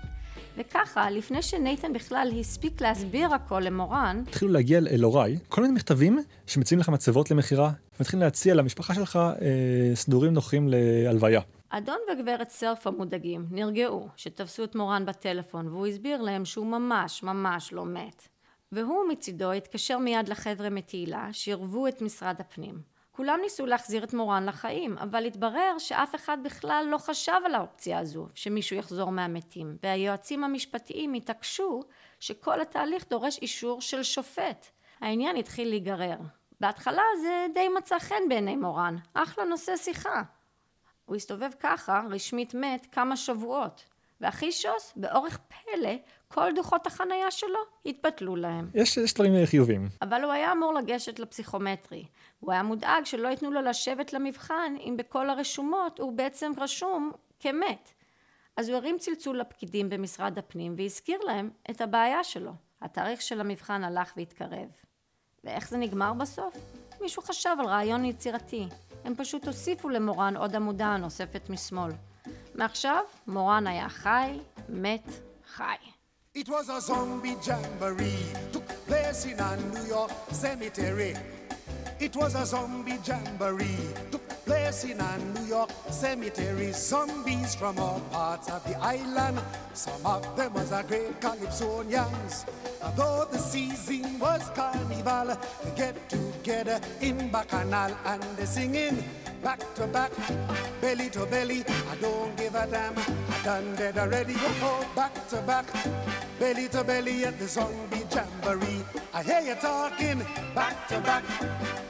[0.58, 6.20] וככה, לפני שנייתן בכלל הספיק להסביר הכל למורן, התחילו להגיע אל הוריי כל מיני מכתבים
[6.48, 11.42] שמציעים לך מצבות למכירה, ומתחילים להציע למשפחה שלך אה, סידורים נוחים להלוויה.
[11.70, 17.74] אדון וגברת סרף המודאגים נרגעו שתפסו את מורן בטלפון והוא הסביר להם שהוא ממש ממש
[17.74, 18.35] לא מת.
[18.76, 22.82] והוא מצידו התקשר מיד לחבר'ה מתהילה שעירבו את משרד הפנים.
[23.12, 28.00] כולם ניסו להחזיר את מורן לחיים, אבל התברר שאף אחד בכלל לא חשב על האופציה
[28.00, 31.84] הזו, שמישהו יחזור מהמתים, והיועצים המשפטיים התעקשו
[32.20, 34.68] שכל התהליך דורש אישור של שופט.
[35.02, 36.18] העניין התחיל להיגרר.
[36.60, 40.22] בהתחלה זה די מצא חן בעיני מורן, אחלה נושא שיחה.
[41.06, 43.86] הוא הסתובב ככה, רשמית מת, כמה שבועות.
[44.22, 45.94] והכי שוס, באורך פלא,
[46.36, 48.70] כל דוחות החנייה שלו התבטלו להם.
[48.74, 49.90] יש, יש דברים חיובים.
[50.02, 52.06] אבל הוא היה אמור לגשת לפסיכומטרי.
[52.40, 57.90] הוא היה מודאג שלא ייתנו לו לשבת למבחן אם בכל הרשומות הוא בעצם רשום כמת.
[58.58, 62.52] אז הוא הרים צלצול לפקידים במשרד הפנים והזכיר להם את הבעיה שלו.
[62.82, 64.70] התאריך של המבחן הלך והתקרב.
[65.44, 66.58] ואיך זה נגמר בסוף?
[67.02, 68.68] מישהו חשב על רעיון יצירתי.
[69.06, 71.92] הם פשוט הוסיפו למורן עוד עמודה נוספת משמאל.
[72.56, 75.10] מעכשיו מורן היה חי, מת,
[75.48, 75.95] חי.
[76.36, 81.16] It was a zombie jamboree took place in a New York cemetery.
[81.98, 86.72] It was a zombie jamboree took place in a New York cemetery.
[86.72, 89.40] Zombies from all parts of the island.
[89.74, 92.46] Some of them was a great calypsonians.
[92.84, 99.04] Although the season was carnival, they get together in Bacchanal and they singing
[99.44, 100.12] back to back,
[100.82, 101.64] belly to belly.
[101.92, 102.98] I don't give a damn.
[102.98, 104.34] I done dead already.
[104.62, 105.66] Oh, back to back,
[106.40, 108.84] belly to belly at the zombie jamboree.
[109.14, 111.24] I hear you talking back to back,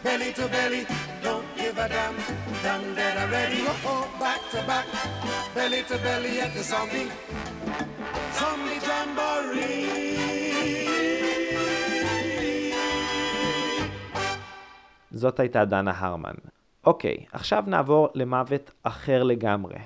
[0.04, 0.86] belly to belly.
[1.24, 2.16] Don't give a damn.
[2.64, 3.62] Done dead already.
[3.92, 4.88] Oh, back to back,
[5.56, 7.10] belly to belly at the zombie,
[8.40, 10.06] zombie jamboree.
[15.12, 16.34] זאת הייתה דנה הרמן.
[16.86, 19.80] אוקיי, עכשיו נעבור למוות אחר לגמרי.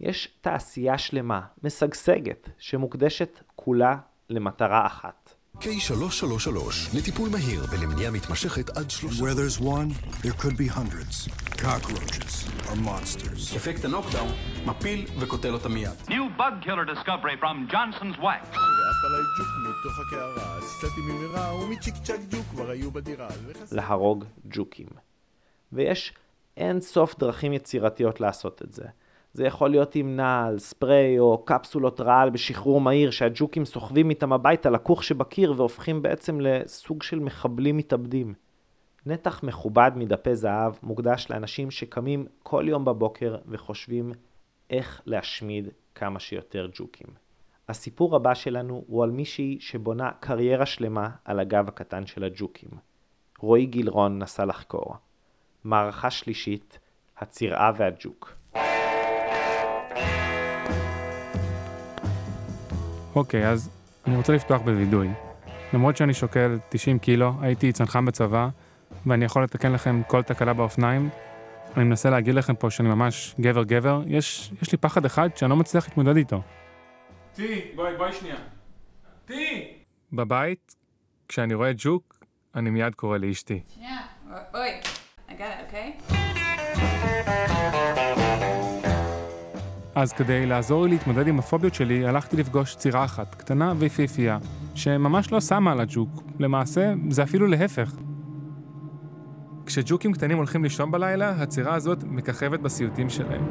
[0.00, 3.96] יש תעשייה שלמה, משגשגת, שמוקדשת כולה
[4.30, 5.34] למטרה אחת.
[5.60, 9.22] K333, לטיפול מהיר ולמניעה מתמשכת עד שלושה...
[9.24, 9.92] Where there's one,
[10.22, 11.28] there could be hundreds.
[11.56, 13.56] Cockroaches or monsters.
[13.56, 14.32] אפקט הנוקדאון
[14.66, 15.90] מפיל וקוטל אותה מיד.
[16.08, 18.44] New bug killer discovery from Johnson's Wax.
[18.56, 23.28] ועף עליי ג'וק מתוך הקערה, צצתי ממהרה ומצ'יק צ'אק ג'וק כבר היו בדירה.
[23.72, 24.88] להרוג ג'וקים.
[25.72, 26.12] ויש
[26.56, 28.84] אין סוף דרכים יצירתיות לעשות את זה.
[29.32, 34.70] זה יכול להיות עם נעל, ספרי או קפסולות רעל בשחרור מהיר שהג'וקים סוחבים איתם הביתה
[34.70, 38.34] לכוך שבקיר והופכים בעצם לסוג של מחבלים מתאבדים.
[39.06, 44.12] נתח מכובד מדפי זהב מוקדש לאנשים שקמים כל יום בבוקר וחושבים
[44.70, 47.06] איך להשמיד כמה שיותר ג'וקים.
[47.68, 52.70] הסיפור הבא שלנו הוא על מישהי שבונה קריירה שלמה על הגב הקטן של הג'וקים.
[53.38, 54.94] רועי גילרון נסע לחקור.
[55.64, 56.78] מערכה שלישית,
[57.18, 58.34] הצירעה והג'וק.
[63.18, 63.70] אוקיי, okay, אז
[64.06, 65.08] אני רוצה לפתוח בווידוי.
[65.72, 68.48] למרות שאני שוקל 90 קילו, הייתי צנחן בצבא,
[69.06, 71.08] ואני יכול לתקן לכם כל תקלה באופניים,
[71.76, 75.50] אני מנסה להגיד לכם פה שאני ממש גבר גבר, יש, יש לי פחד אחד שאני
[75.50, 76.42] לא מצליח להתמודד איתו.
[77.34, 78.36] טי, בואי, בואי שנייה.
[79.24, 79.72] טי!
[80.12, 80.76] בבית,
[81.28, 83.60] כשאני רואה ג'וק, אני מיד קורא לאשתי.
[83.74, 83.98] שנייה,
[84.54, 84.70] אוי.
[85.38, 87.57] got it, okay?
[90.00, 94.38] אז כדי לעזור לי להתמודד עם הפוביות שלי, הלכתי לפגוש צירה אחת, קטנה ויפהפייה,
[94.74, 96.22] שממש לא שמה על הג'וק.
[96.38, 97.92] למעשה, זה אפילו להפך.
[99.66, 103.44] כשג'וקים קטנים הולכים לישון בלילה, הצירה הזאת מככבת בסיוטים שלהם.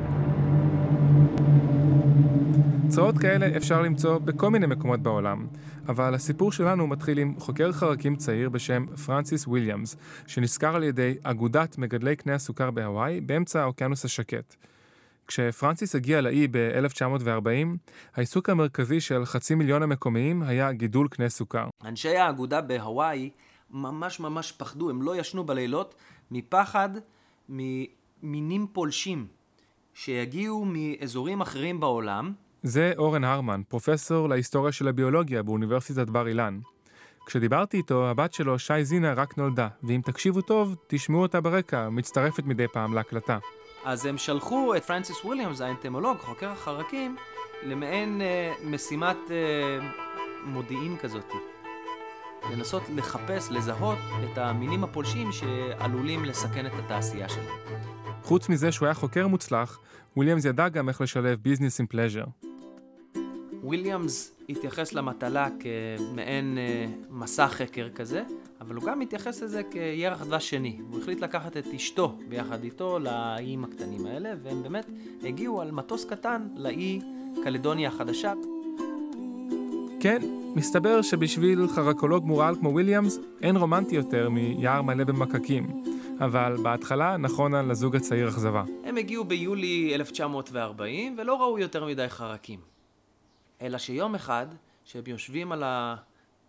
[2.88, 5.48] צרעות כאלה אפשר למצוא בכל מיני מקומות בעולם,
[5.88, 9.98] אבל הסיפור שלנו מתחיל עם חוקר חרקים צעיר בשם פרנסיס וויליאמס,
[10.28, 14.56] שנשכר על ידי אגודת מגדלי קנה הסוכר בהוואי באמצע האוקיינוס השקט.
[15.28, 17.50] כשפרנסיס הגיע לאי ב-1940,
[18.15, 21.67] העיסוק המרכזי של חצי מיליון המקומיים היה גידול קנה סוכר.
[21.86, 23.30] אנשי האגודה בהוואי
[23.71, 25.96] ממש ממש פחדו, הם לא ישנו בלילות
[26.32, 26.90] מפחד
[27.50, 29.28] ממינים פולשים
[29.94, 36.60] שיגיעו מאזורים אחרים בעולם זה אורן הרמן, פרופסור להיסטוריה של הביולוגיה באוניברסיטת בר אילן.
[37.25, 42.44] כשדיברתי איתו, הבת שלו, שי זינה, רק נולדה, ואם תקשיבו טוב, תשמעו אותה ברקע, מצטרפת
[42.44, 43.38] מדי פעם להקלטה.
[43.88, 47.15] אז הם שלחו את פרנסיס וויליאמס, האנטמולוג, חוקר החרקים,
[47.63, 49.88] למעין אה, משימת אה,
[50.46, 51.31] מודיעין כזאת.
[52.52, 57.58] לנסות לחפש, לזהות את המינים הפולשים שעלולים לסכן את התעשייה שלהם.
[58.23, 59.79] חוץ מזה שהוא היה חוקר מוצלח,
[60.17, 62.23] וויליאמס ידע גם איך לשלב business עם pleasure.
[63.68, 68.24] וויליאמס התייחס למטלה כמעין אה, מסע חקר כזה,
[68.62, 70.78] אבל הוא גם התייחס לזה כירח דבש שני.
[70.92, 74.86] הוא החליט לקחת את אשתו ביחד איתו לאיים הקטנים האלה, והם באמת
[75.24, 77.00] הגיעו על מטוס קטן לאי
[77.44, 78.34] קלדוניה החדשה.
[80.00, 80.22] כן,
[80.56, 85.84] מסתבר שבשביל חרקולוג מורעל כמו וויליאמס, אין רומנטי יותר מיער מלא במקקים.
[86.20, 87.18] אבל בהתחלה
[87.54, 88.63] על הזוג הצעיר אכזבה.
[88.84, 92.77] הם הגיעו ביולי 1940 ולא ראו יותר מדי חרקים.
[93.62, 94.48] אלא שיום אחד,
[94.86, 95.96] שהם יושבים על ה...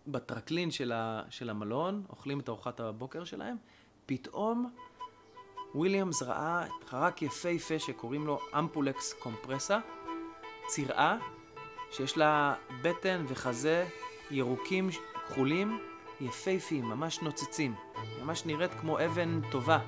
[0.07, 1.21] בטרקלין של, ה...
[1.29, 3.57] של המלון, אוכלים את ארוחת הבוקר שלהם,
[4.05, 4.71] פתאום
[5.75, 9.79] וויליאמס ראה חרק יפהפה שקוראים לו אמפולקס קומפרסה,
[10.67, 11.17] צירעה
[11.91, 13.87] שיש לה בטן וחזה
[14.31, 14.89] ירוקים
[15.27, 15.79] כחולים
[16.21, 17.75] יפהפים, ממש נוצצים.
[18.21, 19.79] ממש נראית כמו אבן טובה,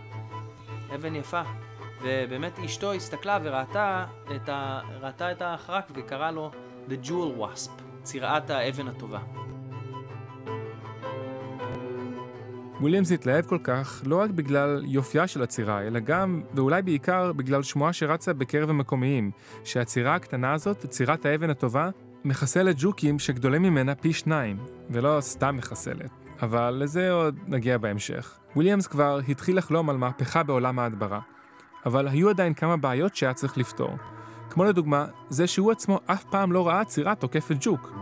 [0.95, 1.41] אבן יפה.
[2.01, 4.05] ובאמת אשתו הסתכלה וראתה
[4.35, 4.81] את, ה...
[5.31, 6.51] את החרק וקראה לו
[6.89, 7.71] The Jewel Wasp,
[8.03, 9.19] צירעת האבן הטובה.
[12.81, 17.63] וויליאמס התלהב כל כך לא רק בגלל יופייה של הצירה, אלא גם, ואולי בעיקר, בגלל
[17.63, 19.31] שמועה שרצה בקרב המקומיים,
[19.63, 21.89] שהצירה הקטנה הזאת, צירת האבן הטובה,
[22.25, 24.57] מחסלת ג'וקים שגדולים ממנה פי שניים,
[24.89, 26.11] ולא סתם מחסלת.
[26.41, 28.37] אבל לזה עוד נגיע בהמשך.
[28.55, 31.19] וויליאמס כבר התחיל לחלום על מהפכה בעולם ההדברה,
[31.85, 33.97] אבל היו עדיין כמה בעיות שהיה צריך לפתור.
[34.51, 37.93] כמו לדוגמה, זה שהוא עצמו אף פעם לא ראה צירה תוקפת ג'וק.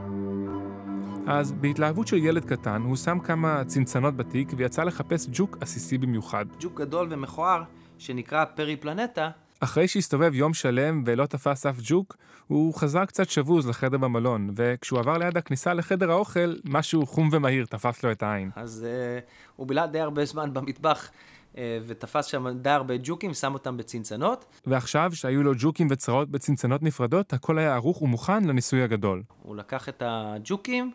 [1.28, 6.46] אז בהתלהבות של ילד קטן, הוא שם כמה צנצנות בתיק ויצא לחפש ג'וק עסיסי במיוחד.
[6.60, 7.64] ג'וק גדול ומכוער,
[7.98, 9.30] שנקרא פרי פלנטה,
[9.60, 12.16] אחרי שהסתובב יום שלם ולא תפס אף ג'וק,
[12.48, 17.66] הוא חזר קצת שבוז לחדר במלון, וכשהוא עבר ליד הכניסה לחדר האוכל, משהו חום ומהיר
[17.66, 18.50] תפס לו את העין.
[18.56, 19.24] אז uh,
[19.56, 21.10] הוא בילה די הרבה זמן במטבח.
[21.54, 24.46] Uh, ותפס שם די הרבה ג'וקים, שם אותם בצנצנות.
[24.68, 29.24] ועכשיו, שהיו לו ג'וקים וצרעות בצנצנות נפרדות, הכל היה ערוך ומוכן לניסוי הגדול.
[29.44, 30.92] הוא לקח את הג'וקים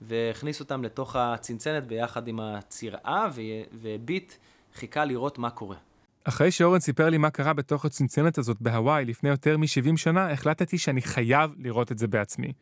[0.00, 3.28] והכניס אותם לתוך הצנצנת ביחד עם הצירעה,
[3.72, 4.32] והביט
[4.74, 5.76] חיכה לראות מה קורה.
[6.24, 10.78] אחרי שאורן סיפר לי מה קרה בתוך הצנצנת הזאת בהוואי לפני יותר מ-70 שנה, החלטתי
[10.78, 12.52] שאני חייב לראות את זה בעצמי.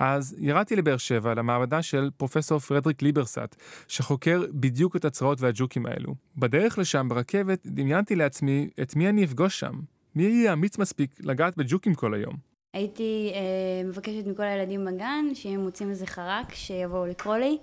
[0.00, 3.56] אז ירדתי לבאר שבע למעבדה של פרופסור פרדריק ליברסט,
[3.88, 6.14] שחוקר בדיוק את הצרעות והג'וקים האלו.
[6.36, 9.80] בדרך לשם ברכבת דמיינתי לעצמי את מי אני אפגוש שם.
[10.14, 12.34] מי יהיה אמיץ מספיק לגעת בג'וקים כל היום?
[12.72, 17.58] הייתי אה, מבקשת מכל הילדים בגן, שאם מוצאים איזה חרק, שיבואו לקרוא לי.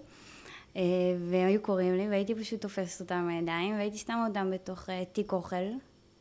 [0.76, 0.82] אה,
[1.30, 5.32] והם היו קוראים לי, והייתי פשוט תופסת אותם בידיים, והייתי שמה אותם בתוך אה, תיק
[5.32, 5.56] אוכל,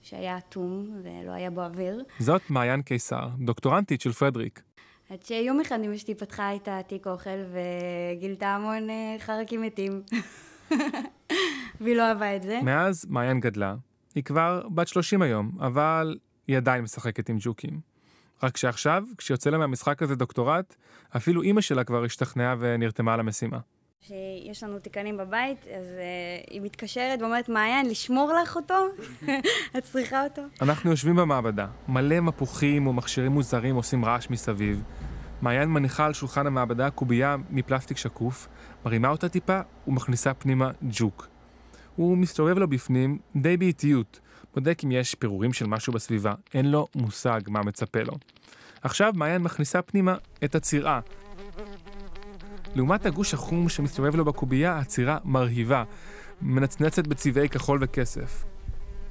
[0.03, 2.03] שהיה אטום ולא היה בו אוויר.
[2.19, 4.66] זאת מעיין קיסר, דוקטורנטית של פרדריק.
[5.11, 10.03] עד שיום אחד אמא שלי פתחה את התיק אוכל וגילתה המון אה, חרקים מתים.
[11.81, 12.61] והיא לא אהבה את זה.
[12.63, 13.75] מאז מעיין גדלה.
[14.15, 17.81] היא כבר בת 30 היום, אבל היא עדיין משחקת עם ג'וקים.
[18.43, 20.77] רק שעכשיו, כשיוצא לה מהמשחק הזה דוקטורט,
[21.17, 23.59] אפילו אימא שלה כבר השתכנעה ונרתמה למשימה.
[24.01, 28.74] שיש לנו תיקנים בבית, אז uh, היא מתקשרת ואומרת, מעיין, לשמור לך אותו?
[29.78, 30.42] את צריכה אותו?
[30.62, 34.82] אנחנו יושבים במעבדה, מלא מפוחים ומכשירים מוזרים עושים רעש מסביב.
[35.42, 38.49] מעיין מניחה על שולחן המעבדה קובייה מפלסטיק שקוף,
[38.84, 41.28] מרימה אותה טיפה ומכניסה פנימה ג'וק.
[41.97, 44.20] הוא מסתובב לו בפנים די באיטיות,
[44.55, 48.12] בודק אם יש פירורים של משהו בסביבה, אין לו מושג מה מצפה לו.
[48.82, 51.01] עכשיו מעיין מכניסה פנימה את הצירה,
[52.77, 55.85] לעומת הגוש החום שמסתובב לו בקובייה, הצירה מרהיבה,
[56.43, 58.45] מנצנצת בצבעי כחול וכסף.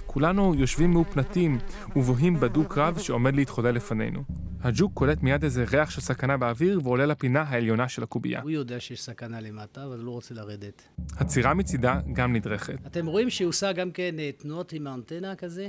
[0.05, 1.57] כולנו יושבים מאופנתים
[1.95, 4.23] ובוהים בדו-קרב שעומד להתחולל לפנינו.
[4.61, 8.41] הג'וק קולט מיד איזה ריח של סכנה באוויר ועולה לפינה העליונה של הקובייה.
[8.41, 10.81] הוא יודע שיש סכנה למטה, אבל לא רוצה לרדת.
[11.17, 12.77] הצירה מצידה גם נדרכת.
[12.87, 15.67] אתם רואים שהיא עושה גם כן אה, תנועות עם האנטנה כזה?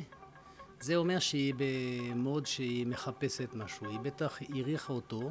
[0.81, 3.87] זה אומר שהיא במוד שהיא מחפשת משהו.
[3.91, 5.31] היא בטח הריחה אותו.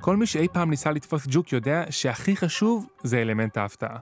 [0.00, 3.98] כל מי שאי פעם ניסה לתפוס ג'וק יודע שהכי חשוב זה אלמנט ההפתעה.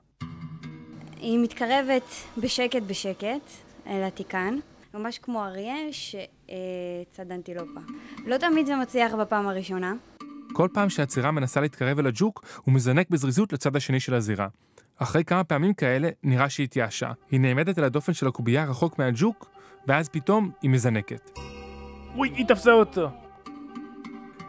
[1.16, 2.02] היא מתקרבת
[2.38, 3.50] בשקט בשקט
[3.86, 4.58] אל התיקן,
[4.94, 7.80] ממש כמו אריה שצד אנטילופה.
[8.26, 9.94] לא תמיד זה מצליח בפעם הראשונה.
[10.52, 14.48] כל פעם שהצירה מנסה להתקרב אל הג'וק, הוא מזנק בזריזות לצד השני של הזירה.
[14.98, 17.10] אחרי כמה פעמים כאלה, נראה שהיא התייאשה.
[17.30, 19.50] היא נעמדת על הדופן של הקובייה רחוק מהג'וק,
[19.86, 21.30] ואז פתאום היא מזנקת.
[22.16, 23.27] אוי, היא תפסה אותו!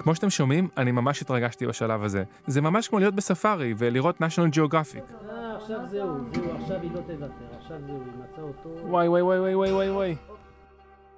[0.09, 2.23] כמו שאתם שומעים, אני ממש התרגשתי בשלב הזה.
[2.47, 5.29] זה ממש כמו להיות בספארי ולראות national geographic.
[5.55, 8.69] עכשיו זהו, זהו, עכשיו היא לא תוותר, עכשיו זהו, היא מצאה אותו.
[8.87, 10.15] וואי וואי וואי וואי וואי וואי.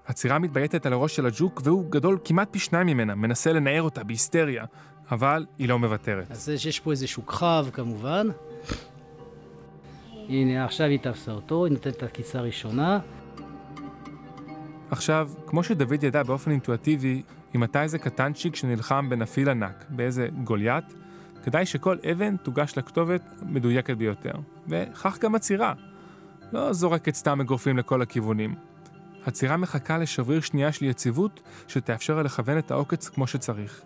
[0.07, 4.03] הצירה מתבייתת על הראש של הג'וק והוא גדול כמעט פי שניים ממנה, מנסה לנער אותה
[4.03, 4.65] בהיסטריה,
[5.11, 6.31] אבל היא לא מוותרת.
[6.31, 8.27] אז יש פה איזשהו כחב כמובן.
[10.29, 12.99] הנה, עכשיו היא תפסה אותו, היא נותנת את העקיצה הראשונה.
[14.91, 17.21] עכשיו, כמו שדוד ידע באופן אינטואטיבי,
[17.55, 20.93] אם אתה איזה קטנצ'יק שנלחם בנפיל ענק, באיזה גוליית,
[21.43, 24.33] כדאי שכל אבן תוגש לכתובת מדויקת ביותר.
[24.67, 25.73] וכך גם הצירה.
[26.51, 28.55] לא זורקת סתם אגרופים לכל הכיוונים.
[29.25, 33.81] הצירה מחכה לשבריר שנייה של יציבות שתאפשר לה לכוון את העוקץ כמו שצריך.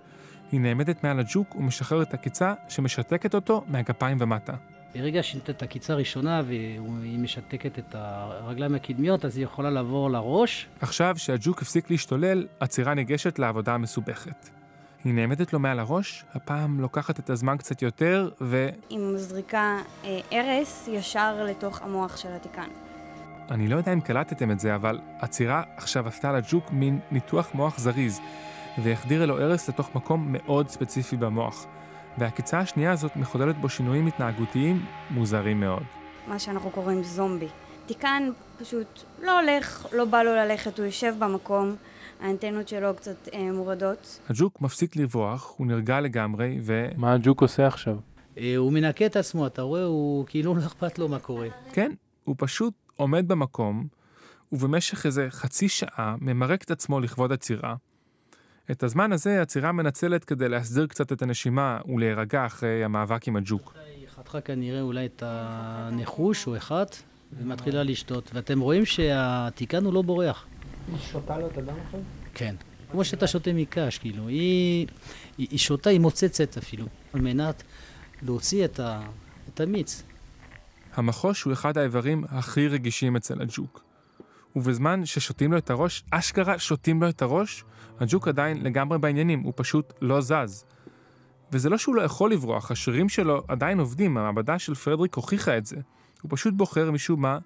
[0.52, 4.54] היא נעמדת מעל הג'וק ומשחררת עקיצה שמשתקת אותו מהגפיים ומטה.
[4.96, 10.10] ברגע שהיא נותנת את העקיצה הראשונה והיא משתקת את הרגליים הקדמיות, אז היא יכולה לעבור
[10.10, 10.68] לראש.
[10.82, 14.50] עכשיו שהג'וק הפסיק להשתולל, הצירה ניגשת לעבודה המסובכת.
[15.04, 18.70] היא נעמדת לו מעל הראש, הפעם לוקחת את הזמן קצת יותר, ו...
[18.90, 22.70] היא מזריקה אה, ארס ישר לתוך המוח של התיקן.
[23.52, 27.80] אני לא יודע אם קלטתם את זה, אבל הצירה עכשיו עשתה לג'וק מין ניתוח מוח
[27.80, 28.20] זריז,
[28.84, 31.66] והחדירה לו ארס לתוך מקום מאוד ספציפי במוח.
[32.18, 35.84] והעקיצה השנייה הזאת מחוללת בו שינויים התנהגותיים מוזרים מאוד.
[36.28, 37.48] מה שאנחנו קוראים זומבי.
[37.86, 41.76] תיקן פשוט לא הולך, לא בא לו ללכת, הוא יושב במקום,
[42.22, 44.20] האנטנות שלו קצת אה, מורדות.
[44.30, 46.88] הג'וק מפסיק לברוח, הוא נרגע לגמרי, ו...
[46.98, 47.98] מה הג'וק עושה עכשיו?
[48.38, 49.84] אה, הוא מנקה את עצמו, אתה רואה?
[49.84, 51.48] הוא כאילו לא אכפת לו מה קורה.
[51.74, 51.92] כן,
[52.24, 53.88] הוא פשוט עומד במקום,
[54.52, 57.76] ובמשך איזה חצי שעה ממרק את עצמו לכבוד הצירה.
[58.72, 63.74] את הזמן הזה הצירה מנצלת כדי להסדיר קצת את הנשימה ולהירגע אחרי המאבק עם הג'וק.
[63.86, 66.86] היא חתכה כנראה אולי את הנחוש או אחד,
[67.40, 68.32] ומתחילה לשתות.
[68.34, 70.46] ואתם רואים שהתיקן הוא לא בורח.
[70.88, 72.00] היא שותה לו את הדם עכשיו?
[72.34, 72.56] כן.
[72.92, 74.28] כמו שאתה שותה מקש, כאילו.
[74.28, 74.88] היא,
[75.38, 77.64] היא, היא שותה, היא מוצצת אפילו, על מנת
[78.22, 79.02] להוציא את, ה,
[79.54, 80.04] את המיץ.
[80.94, 83.84] המחוש הוא אחד האיברים הכי רגישים אצל הג'וק.
[84.56, 87.64] ובזמן ששותים לו את הראש, אשכרה שותים לו את הראש,
[88.00, 90.66] הג'וק עדיין לגמרי בעניינים, הוא פשוט לא זז.
[91.52, 95.66] וזה לא שהוא לא יכול לברוח, השרירים שלו עדיין עובדים, המעבדה של פרדריק הוכיחה את
[95.66, 95.76] זה.
[96.22, 97.38] הוא פשוט בוחר משום מה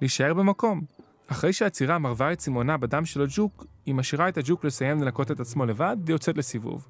[0.00, 0.80] להישאר במקום.
[1.26, 5.40] אחרי שהצירה מרווה את צימונה בדם של הג'וק, היא משאירה את הג'וק לסיים לנקות את
[5.40, 6.88] עצמו לבד, ויוצאת לסיבוב.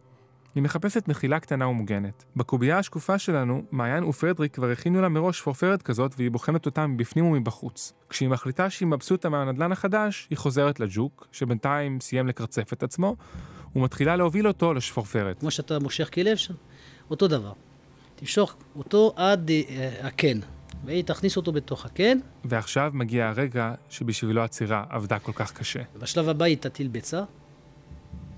[0.58, 2.24] היא מחפשת מחילה קטנה ומוגנת.
[2.36, 7.24] בקובייה השקופה שלנו, מעיין ופרדריק כבר הכינו לה מראש פורפרת כזאת והיא בוחנת אותה מבפנים
[7.24, 7.92] ומבחוץ.
[8.08, 13.16] כשהיא מחליטה שהיא מבסוטה מהנדלן החדש, היא חוזרת לג'וק, שבינתיים סיים לקרצף את עצמו,
[13.76, 15.40] ומתחילה להוביל אותו לשפורפרת.
[15.40, 16.54] כמו שאתה מושך כלב שם,
[17.10, 17.52] אותו דבר.
[18.16, 20.40] תמשוך אותו עד uh, הקן,
[20.84, 22.18] והיא תכניס אותו בתוך הקן.
[22.44, 25.82] ועכשיו מגיע הרגע שבשבילו הצירה עבדה כל כך קשה.
[25.98, 27.22] בשלב הבא היא תטיל ביצה,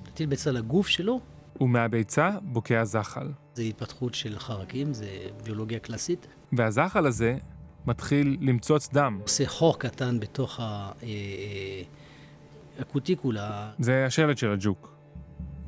[0.03, 1.21] תטיל ביצה לגוף שלו,
[1.61, 3.29] ומהביצה בוקע זחל.
[3.55, 5.07] זה התפתחות של חרקים, זה
[5.45, 6.27] ביולוגיה קלאסית.
[6.53, 7.37] והזחל הזה
[7.87, 9.19] מתחיל למצוץ דם.
[9.23, 11.83] עושה חור קטן בתוך אה, אה,
[12.79, 13.71] הקוטיקולה.
[13.79, 14.97] זה השלט של הג'וק.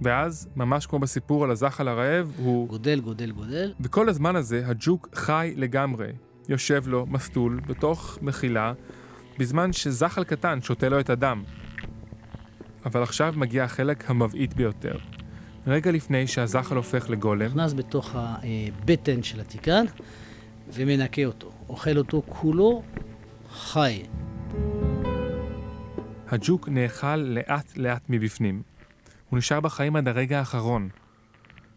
[0.00, 2.68] ואז, ממש כמו בסיפור על הזחל הרעב, הוא...
[2.68, 3.72] גודל, גודל, גודל.
[3.80, 6.12] וכל הזמן הזה הג'וק חי לגמרי.
[6.48, 8.72] יושב לו מסטול בתוך מחילה,
[9.38, 11.42] בזמן שזחל קטן שותה לו את הדם.
[12.84, 14.96] אבל עכשיו מגיע החלק המבעית ביותר.
[15.66, 17.46] רגע לפני שהזחל הופך לגולם.
[17.46, 19.84] נכנס בתוך הבטן של התיקן
[20.72, 21.50] ומנקה אותו.
[21.68, 22.82] אוכל אותו כולו
[23.52, 24.02] חי.
[26.28, 28.62] הג'וק נאכל לאט לאט מבפנים.
[29.30, 30.88] הוא נשאר בחיים עד הרגע האחרון.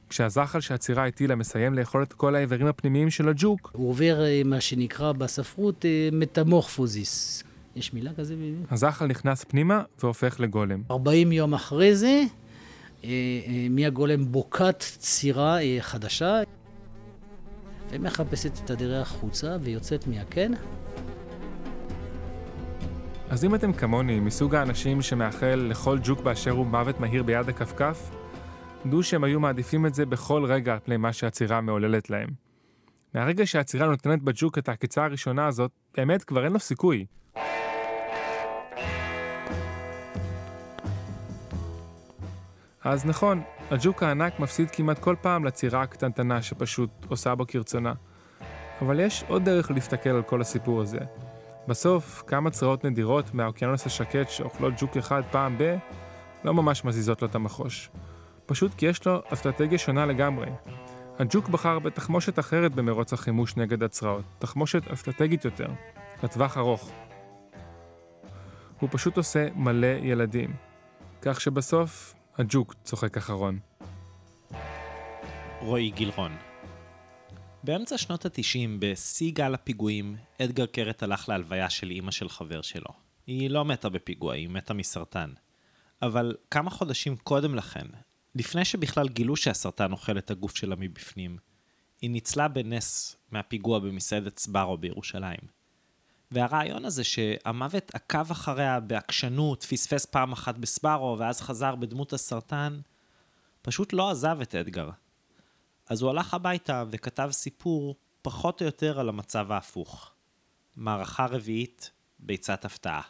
[0.09, 5.11] כשהזחל שהצירה הטילה מסיים לאכול את כל האיברים הפנימיים של הג'וק, הוא עובר מה שנקרא
[5.11, 7.43] בספרות מטמורפוזיס.
[7.75, 8.35] יש מילה כזה?
[8.71, 10.81] הזחל נכנס פנימה והופך לגולם.
[10.91, 12.23] 40 יום אחרי זה,
[13.69, 16.41] מהגולם בוקעת צירה חדשה
[17.89, 20.51] ומחפשת את הדרך החוצה ויוצאת מהקן.
[23.29, 28.11] אז אם אתם כמוני, מסוג האנשים שמאחל לכל ג'וק באשר הוא מוות מהיר ביד הכפכף,
[28.85, 32.29] דעו שהם היו מעדיפים את זה בכל רגע על פני מה שהצירה מעוללת להם.
[33.13, 37.05] מהרגע שהצירה נותנת בג'וק את העקיצה הראשונה הזאת, באמת כבר אין לו סיכוי.
[42.85, 47.93] אז נכון, הג'וק הענק מפסיד כמעט כל פעם לצירה הקטנטנה שפשוט עושה בו כרצונה.
[48.81, 50.99] אבל יש עוד דרך להסתכל על כל הסיפור הזה.
[51.67, 55.77] בסוף, כמה צרעות נדירות מהאוקיינוס השקט שאוכלות ג'וק אחד פעם ב...
[56.43, 57.89] לא ממש מזיזות לו את המחוש.
[58.45, 60.47] פשוט כי יש לו אסטרטגיה שונה לגמרי.
[61.19, 65.67] הג'וק בחר בתחמושת אחרת במרוץ החימוש נגד הצרעות, תחמושת אסטרטגית יותר,
[66.23, 66.91] לטווח ארוך.
[68.79, 70.53] הוא פשוט עושה מלא ילדים,
[71.21, 73.59] כך שבסוף הג'וק צוחק אחרון.
[75.61, 76.37] רועי גילרון
[77.63, 82.89] באמצע שנות התשעים, בשיא גל הפיגועים, אדגר קרת הלך להלוויה של אימא של חבר שלו.
[83.27, 85.29] היא לא מתה בפיגוע, היא מתה מסרטן.
[86.01, 87.87] אבל כמה חודשים קודם לכן,
[88.35, 91.37] לפני שבכלל גילו שהסרטן אוכל את הגוף שלה מבפנים,
[92.01, 95.64] היא ניצלה בנס מהפיגוע במסעדת סבארו בירושלים.
[96.31, 102.79] והרעיון הזה שהמוות עקב אחריה בעקשנות, פספס פעם אחת בסבארו ואז חזר בדמות הסרטן,
[103.61, 104.89] פשוט לא עזב את אדגר.
[105.89, 110.11] אז הוא הלך הביתה וכתב סיפור פחות או יותר על המצב ההפוך.
[110.75, 113.01] מערכה רביעית, ביצת הפתעה.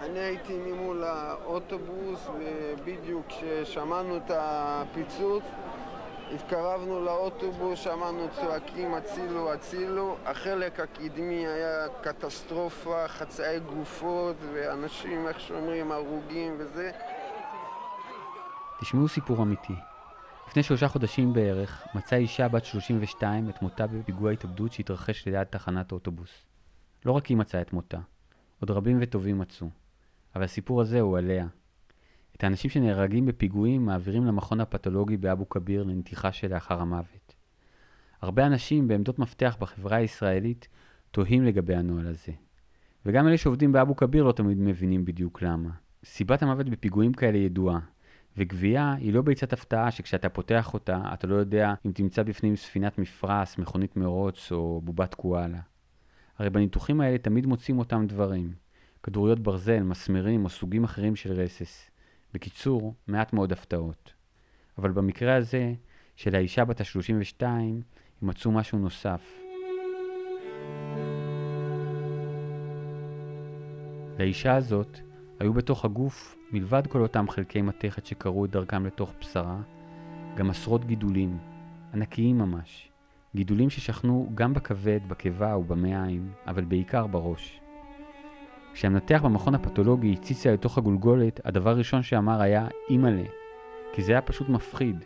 [0.00, 5.44] אני הייתי ממול האוטובוס, ובדיוק כששמענו את הפיצוץ,
[6.34, 10.16] התקרבנו לאוטובוס, שמענו צועקים הצילו, הצילו.
[10.24, 16.90] החלק הקדמי היה קטסטרופה, חצאי גופות, ואנשים, איך שאומרים, הרוגים וזה.
[18.80, 19.74] תשמעו סיפור אמיתי.
[20.48, 25.92] לפני שלושה חודשים בערך מצאה אישה בת 32 את מותה בפיגוע התאבדות שהתרחש ליד תחנת
[25.92, 26.30] אוטובוס.
[27.04, 27.98] לא רק היא מצאה את מותה,
[28.60, 29.66] עוד רבים וטובים מצאו.
[30.34, 31.46] אבל הסיפור הזה הוא עליה.
[32.36, 37.34] את האנשים שנהרגים בפיגועים מעבירים למכון הפתולוגי באבו כביר לנתיחה שלאחר המוות.
[38.22, 40.68] הרבה אנשים בעמדות מפתח בחברה הישראלית
[41.10, 42.32] תוהים לגבי הנוהל הזה.
[43.06, 45.70] וגם אלה שעובדים באבו כביר לא תמיד מבינים בדיוק למה.
[46.04, 47.78] סיבת המוות בפיגועים כאלה ידועה,
[48.36, 52.98] וגבייה היא לא ביצת הפתעה שכשאתה פותח אותה אתה לא יודע אם תמצא בפנים ספינת
[52.98, 55.58] מפרש, מכונית מרוץ או בובת קואלה.
[56.38, 58.52] הרי בניתוחים האלה תמיד מוצאים אותם דברים.
[59.02, 61.90] כדוריות ברזל, מסמרים או סוגים אחרים של רסס.
[62.36, 64.12] בקיצור, מעט מאוד הפתעות.
[64.78, 65.74] אבל במקרה הזה,
[66.16, 67.80] של האישה בת ה-32, הם
[68.22, 69.40] מצאו משהו נוסף.
[74.18, 74.98] לאישה הזאת
[75.40, 79.60] היו בתוך הגוף, מלבד כל אותם חלקי מתכת שקרו את דרכם לתוך בשרה,
[80.36, 81.38] גם עשרות גידולים,
[81.94, 82.90] ענקיים ממש.
[83.34, 87.60] גידולים ששכנו גם בכבד, בקיבה ובמעיים, אבל בעיקר בראש.
[88.76, 93.22] כשהמנתח במכון הפתולוגי הציץ לתוך הגולגולת, הדבר הראשון שאמר היה אימא'לה,
[93.92, 95.04] כי זה היה פשוט מפחיד.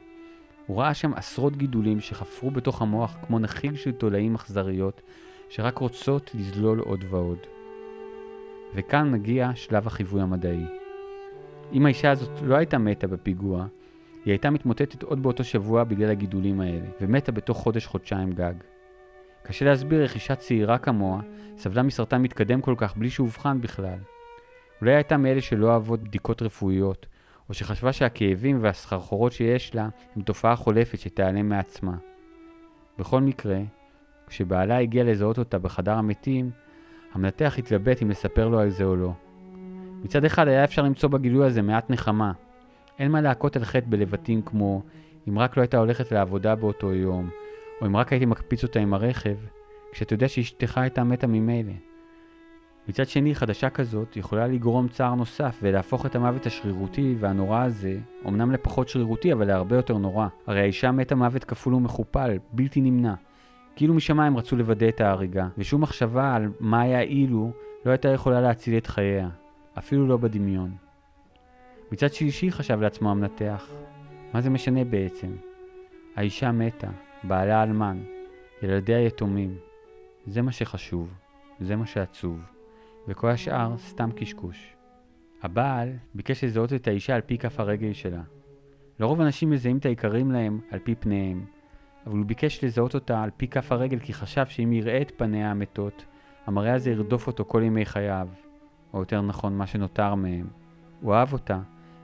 [0.67, 5.03] הוא ראה שם עשרות גידולים שחפרו בתוך המוח כמו נחיל של תולעים אכזריות,
[5.49, 7.39] שרק רוצות לזלול עוד ועוד.
[8.75, 10.65] וכאן מגיע שלב החיווי המדעי.
[11.73, 13.67] אם האישה הזאת לא הייתה מתה בפיגוע,
[14.25, 18.55] היא הייתה מתמוטטת עוד באותו שבוע בגלל הגידולים האלה, ומתה בתוך חודש-חודשיים גג.
[19.43, 21.21] קשה להסביר איך אישה צעירה כמוה
[21.59, 23.99] סבלה מסרטן מתקדם כל כך בלי שאובחן בכלל.
[24.81, 27.07] אולי הייתה מאלה שלא אוהבות בדיקות רפואיות,
[27.49, 31.97] או שחשבה שהכאבים והסחרחורות שיש לה הם תופעה חולפת שתיעלם מעצמה.
[32.99, 33.59] בכל מקרה,
[34.27, 36.51] כשבעלה הגיע לזהות אותה בחדר המתים,
[37.13, 39.13] המנתח התלבט אם לספר לו על זה או לא.
[40.05, 42.33] מצד אחד היה אפשר למצוא בגילוי הזה מעט נחמה.
[42.99, 44.83] אין מה להכות על חטא בלבטים כמו
[45.29, 47.31] אם רק לא הייתה הולכת לעבודה באותו יום,
[47.81, 49.37] או אם רק הייתי מקפיץ אותה עם הרכב,
[49.93, 51.73] כשאתה יודע שאשתך הייתה מתה ממילא.
[52.89, 58.53] מצד שני, חדשה כזאת יכולה לגרום צער נוסף ולהפוך את המוות השרירותי והנורא הזה, אמנם
[58.53, 60.29] לפחות שרירותי אבל להרבה יותר נורא.
[60.47, 63.15] הרי האישה מתה מוות כפול ומכופל, בלתי נמנע.
[63.77, 67.53] כאילו משמיים רצו לוודא את ההריגה, ושום מחשבה על מה היה אילו
[67.87, 69.29] לא הייתה יכולה להציל את חייה,
[69.79, 70.71] אפילו לא בדמיון.
[71.93, 73.71] מצד שלישי חשב לעצמו המנתח,
[74.35, 75.29] מה זה משנה בעצם?
[76.17, 76.89] האישה מתה,
[77.25, 77.99] בעלה אלמן,
[78.63, 79.59] ילדיה יתומים.
[80.27, 81.15] זה מה שחשוב,
[81.61, 82.41] זה מה שעצוב,
[83.09, 84.77] וכל השאר סתם קשקוש.
[85.43, 88.23] הבעל ביקש לזהות את האישה על פי כף הרגל שלה.
[89.01, 91.45] לרוב אנשים מזהים את היקרים להם על פי פניהם,
[92.07, 95.51] אבל הוא ביקש לזהות אותה על פי כף הרגל כי חשב שאם יראה את פניה
[95.51, 96.05] המתות,
[96.47, 98.29] המראה הזה ירדוף אותו כל ימי חייו,
[98.95, 100.47] או יותר נכון, מה שנותר מהם.
[101.01, 101.61] הוא אהב אותה,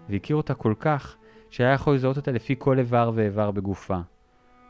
[0.09, 1.17] והכיר אותה כל כך,
[1.51, 3.99] שהיה יכול לזהות אותה לפי כל איבר ואיבר בגופה.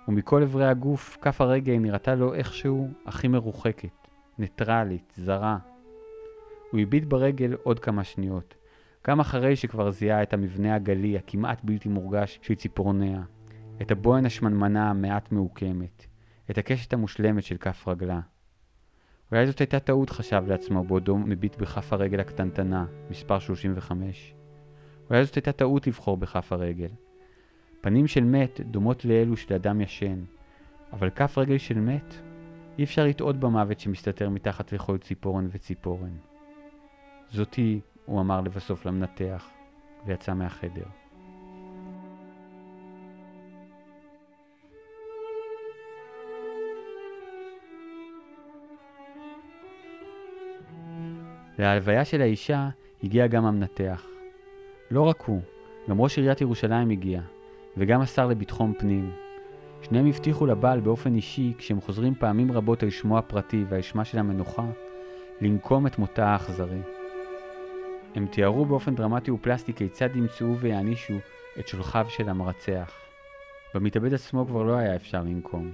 [0.09, 5.59] ומכל אברי הגוף, כף הרגל נראתה לו איכשהו הכי מרוחקת, ניטרלית, זרה.
[6.71, 8.55] הוא הביט ברגל עוד כמה שניות,
[9.07, 13.23] גם אחרי שכבר זיהה את המבנה הגלי הכמעט בלתי מורגש של ציפורניה,
[13.83, 16.07] את הבוהן השמנמנה המעט מעוקמת,
[16.51, 18.21] את הקשת המושלמת של כף רגלה.
[19.33, 24.35] אולי זאת הייתה טעות, חשב לעצמו בעודו מביט בכף הרגל הקטנטנה, מספר 35.
[25.11, 26.91] אולי זאת הייתה טעות לבחור בכף הרגל.
[27.87, 30.25] פנים של מת דומות לאלו של אדם ישן,
[30.93, 32.15] אבל כף רגל של מת,
[32.79, 36.11] אי אפשר לטעות במוות שמסתתר מתחת לכל ציפורן וציפורן.
[37.33, 39.51] זאתי, הוא אמר לבסוף למנתח,
[40.07, 40.85] ויצא מהחדר.
[51.59, 52.69] להלוויה של האישה
[53.03, 54.07] הגיע גם המנתח.
[54.91, 55.41] לא רק הוא,
[55.89, 57.21] גם ראש עיריית ירושלים הגיע,
[57.77, 59.13] וגם השר לביטחון פנים.
[59.83, 64.65] שניהם הבטיחו לבעל באופן אישי, כשהם חוזרים פעמים רבות על שמו הפרטי והאשמה של המנוחה,
[65.41, 66.81] לנקום את מותה האכזרי.
[68.15, 71.15] הם תיארו באופן דרמטי ופלסטי כיצד ימצאו ויענישו
[71.59, 72.93] את שולחיו של המרצח.
[73.75, 75.73] במתאבד עצמו כבר לא היה אפשר לנקום.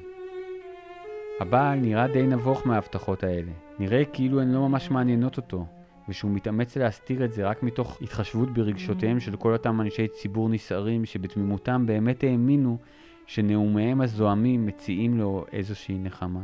[1.41, 3.53] הבעל נראה די נבוך מההבטחות האלה.
[3.79, 5.67] נראה כאילו הן לא ממש מעניינות אותו,
[6.09, 11.05] ושהוא מתאמץ להסתיר את זה רק מתוך התחשבות ברגשותיהם של כל אותם אנשי ציבור נסערים
[11.05, 12.79] שבתמימותם באמת האמינו
[13.27, 16.43] שנאומיהם הזועמים מציעים לו איזושהי נחמה.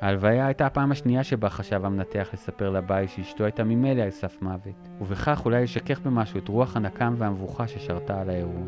[0.00, 4.88] ההלוויה הייתה הפעם השנייה שבה חשב המנתח לספר לבית שאשתו הייתה ממילא על סף מוות,
[5.00, 8.64] ובכך אולי לשכך במשהו את רוח הנקם והמבוכה ששרתה על האירוע.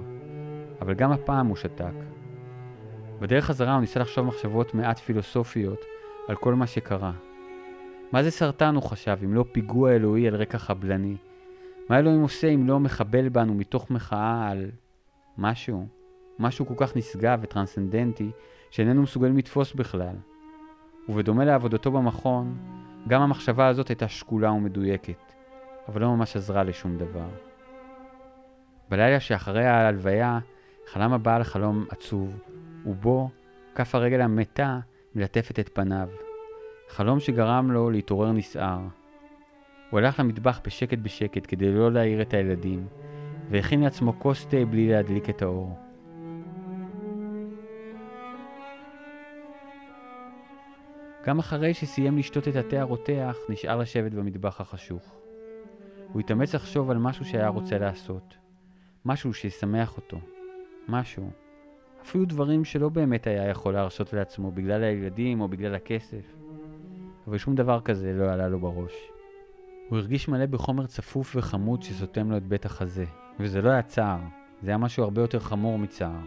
[0.80, 1.94] אבל גם הפעם הוא שתק.
[3.20, 5.80] בדרך חזרה הוא ניסה לחשוב מחשבות מעט פילוסופיות
[6.28, 7.12] על כל מה שקרה.
[8.16, 11.16] מה זה סרטן, הוא חשב, אם לא פיגוע אלוהי על רקע חבלני?
[11.88, 14.70] מה אלוהים עושה אם לא מחבל בנו מתוך מחאה על
[15.38, 15.86] משהו?
[16.38, 18.30] משהו כל כך נשגב וטרנסצנדנטי
[18.70, 20.16] שאיננו מסוגלים לתפוס בכלל.
[21.08, 22.56] ובדומה לעבודתו במכון,
[23.08, 25.32] גם המחשבה הזאת הייתה שקולה ומדויקת,
[25.88, 27.28] אבל לא ממש עזרה לשום דבר.
[28.88, 30.38] בלילה שאחרי ההלוויה,
[30.86, 32.38] חלם הבעל חלום עצוב,
[32.86, 33.30] ובו
[33.74, 34.78] כף הרגל המתה
[35.14, 36.08] מלטפת את פניו.
[36.88, 38.80] חלום שגרם לו להתעורר נסער.
[39.90, 42.86] הוא הלך למטבח בשקט בשקט כדי לא להעיר את הילדים,
[43.50, 45.78] והכין לעצמו כוס תה בלי להדליק את האור.
[51.26, 55.16] גם אחרי שסיים לשתות את התה הרותח, נשאר לשבת במטבח החשוך.
[56.12, 58.36] הוא התאמץ לחשוב על משהו שהיה רוצה לעשות.
[59.04, 60.18] משהו שישמח אותו.
[60.88, 61.30] משהו.
[62.02, 66.36] אפילו דברים שלא באמת היה יכול להרשות לעצמו בגלל הילדים או בגלל הכסף.
[67.26, 68.92] אבל שום דבר כזה לא עלה לו בראש.
[69.88, 73.04] הוא הרגיש מלא בחומר צפוף וחמוד שסותם לו את בית החזה.
[73.40, 74.18] וזה לא היה צער,
[74.62, 76.20] זה היה משהו הרבה יותר חמור מצער.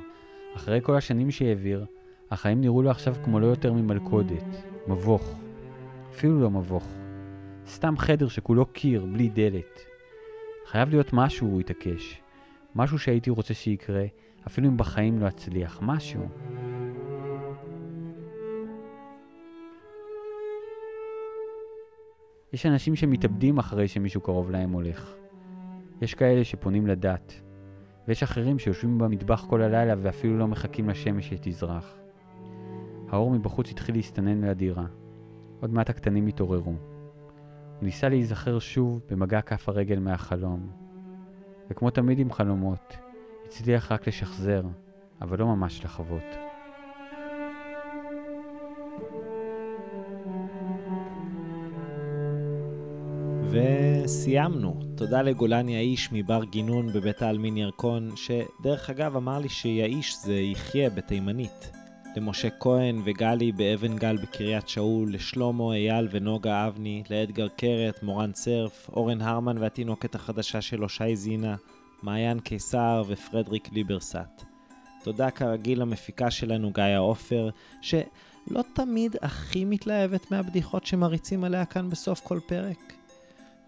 [0.55, 1.85] אחרי כל השנים שהעביר,
[2.31, 5.35] החיים נראו לו עכשיו כמו לא יותר ממלכודת, מבוך.
[6.11, 6.87] אפילו לא מבוך.
[7.67, 9.79] סתם חדר שכולו קיר, בלי דלת.
[10.65, 12.21] חייב להיות משהו, הוא התעקש.
[12.75, 14.05] משהו שהייתי רוצה שיקרה,
[14.47, 15.79] אפילו אם בחיים לא אצליח.
[15.81, 16.27] משהו.
[22.53, 25.13] יש אנשים שמתאבדים אחרי שמישהו קרוב להם הולך.
[26.01, 27.41] יש כאלה שפונים לדת,
[28.07, 31.95] ויש אחרים שיושבים במטבח כל הלילה ואפילו לא מחכים לשמש שתזרח.
[33.09, 34.85] האור מבחוץ התחיל להסתנן מהדירה.
[35.61, 36.71] עוד מעט הקטנים התעוררו.
[36.71, 36.77] הוא
[37.81, 40.69] ניסה להיזכר שוב במגע כף הרגל מהחלום.
[41.69, 42.97] וכמו תמיד עם חלומות,
[43.45, 44.63] הצליח רק לשחזר,
[45.21, 46.48] אבל לא ממש לחוות.
[53.51, 54.79] וסיימנו.
[54.95, 60.89] תודה לגולן יאיש מבר גינון בבית העלמין ירקון, שדרך אגב אמר לי שיאיש זה יחיה
[60.89, 61.71] בתימנית.
[62.15, 68.89] למשה כהן וגלי באבן גל בקריית שאול, לשלמה, אייל ונוגה אבני, לאדגר קרת, מורן צרף,
[68.93, 71.55] אורן הרמן והתינוקת החדשה שלו שי זינה,
[72.03, 74.45] מעיין קיסר ופרדריק ליברסט.
[75.03, 77.49] תודה כרגיל למפיקה שלנו גיא עופר,
[77.81, 82.98] שלא תמיד הכי מתלהבת מהבדיחות שמריצים עליה כאן בסוף כל פרק.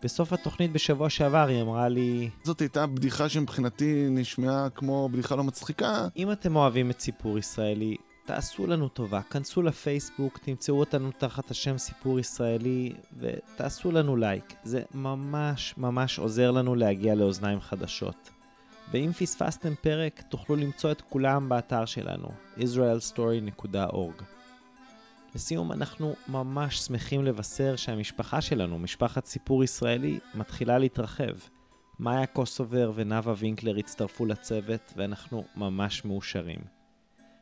[0.04, 2.30] בסוף התוכנית בשבוע שעבר היא אמרה לי...
[2.43, 6.08] זאת הייתה בדיחה שמבחינתי נשמעה כמו בדיחה לא מצחיקה.
[6.18, 7.95] אם אתם אוהבים את סיפור ישראלי,
[8.26, 14.54] תעשו לנו טובה, כנסו לפייסבוק, תמצאו אותנו תחת השם סיפור ישראלי ותעשו לנו לייק.
[14.64, 18.30] זה ממש ממש עוזר לנו להגיע לאוזניים חדשות.
[18.91, 22.28] ואם פספסתם פרק, תוכלו למצוא את כולם באתר שלנו,
[22.58, 24.24] israelstory.org.
[25.36, 31.34] לסיום, אנחנו ממש שמחים לבשר שהמשפחה שלנו, משפחת סיפור ישראלי, מתחילה להתרחב.
[31.99, 36.59] מאיה קוסובר ונאוה וינקלר הצטרפו לצוות, ואנחנו ממש מאושרים.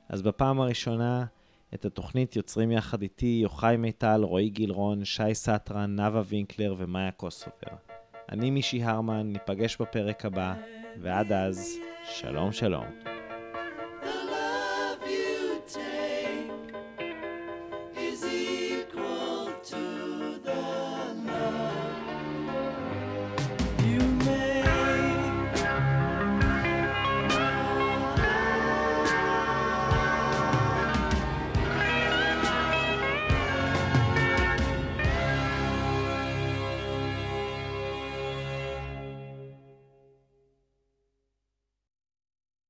[0.10, 1.26] אז בפעם הראשונה,
[1.74, 7.76] את התוכנית יוצרים יחד איתי יוחאי מיטל, רועי גילרון, שי סטרן, נאוה וינקלר ומאיה קוסובר.
[8.32, 10.54] אני מישי הרמן, ניפגש בפרק הבא,
[11.02, 13.19] ועד אז, שלום שלום.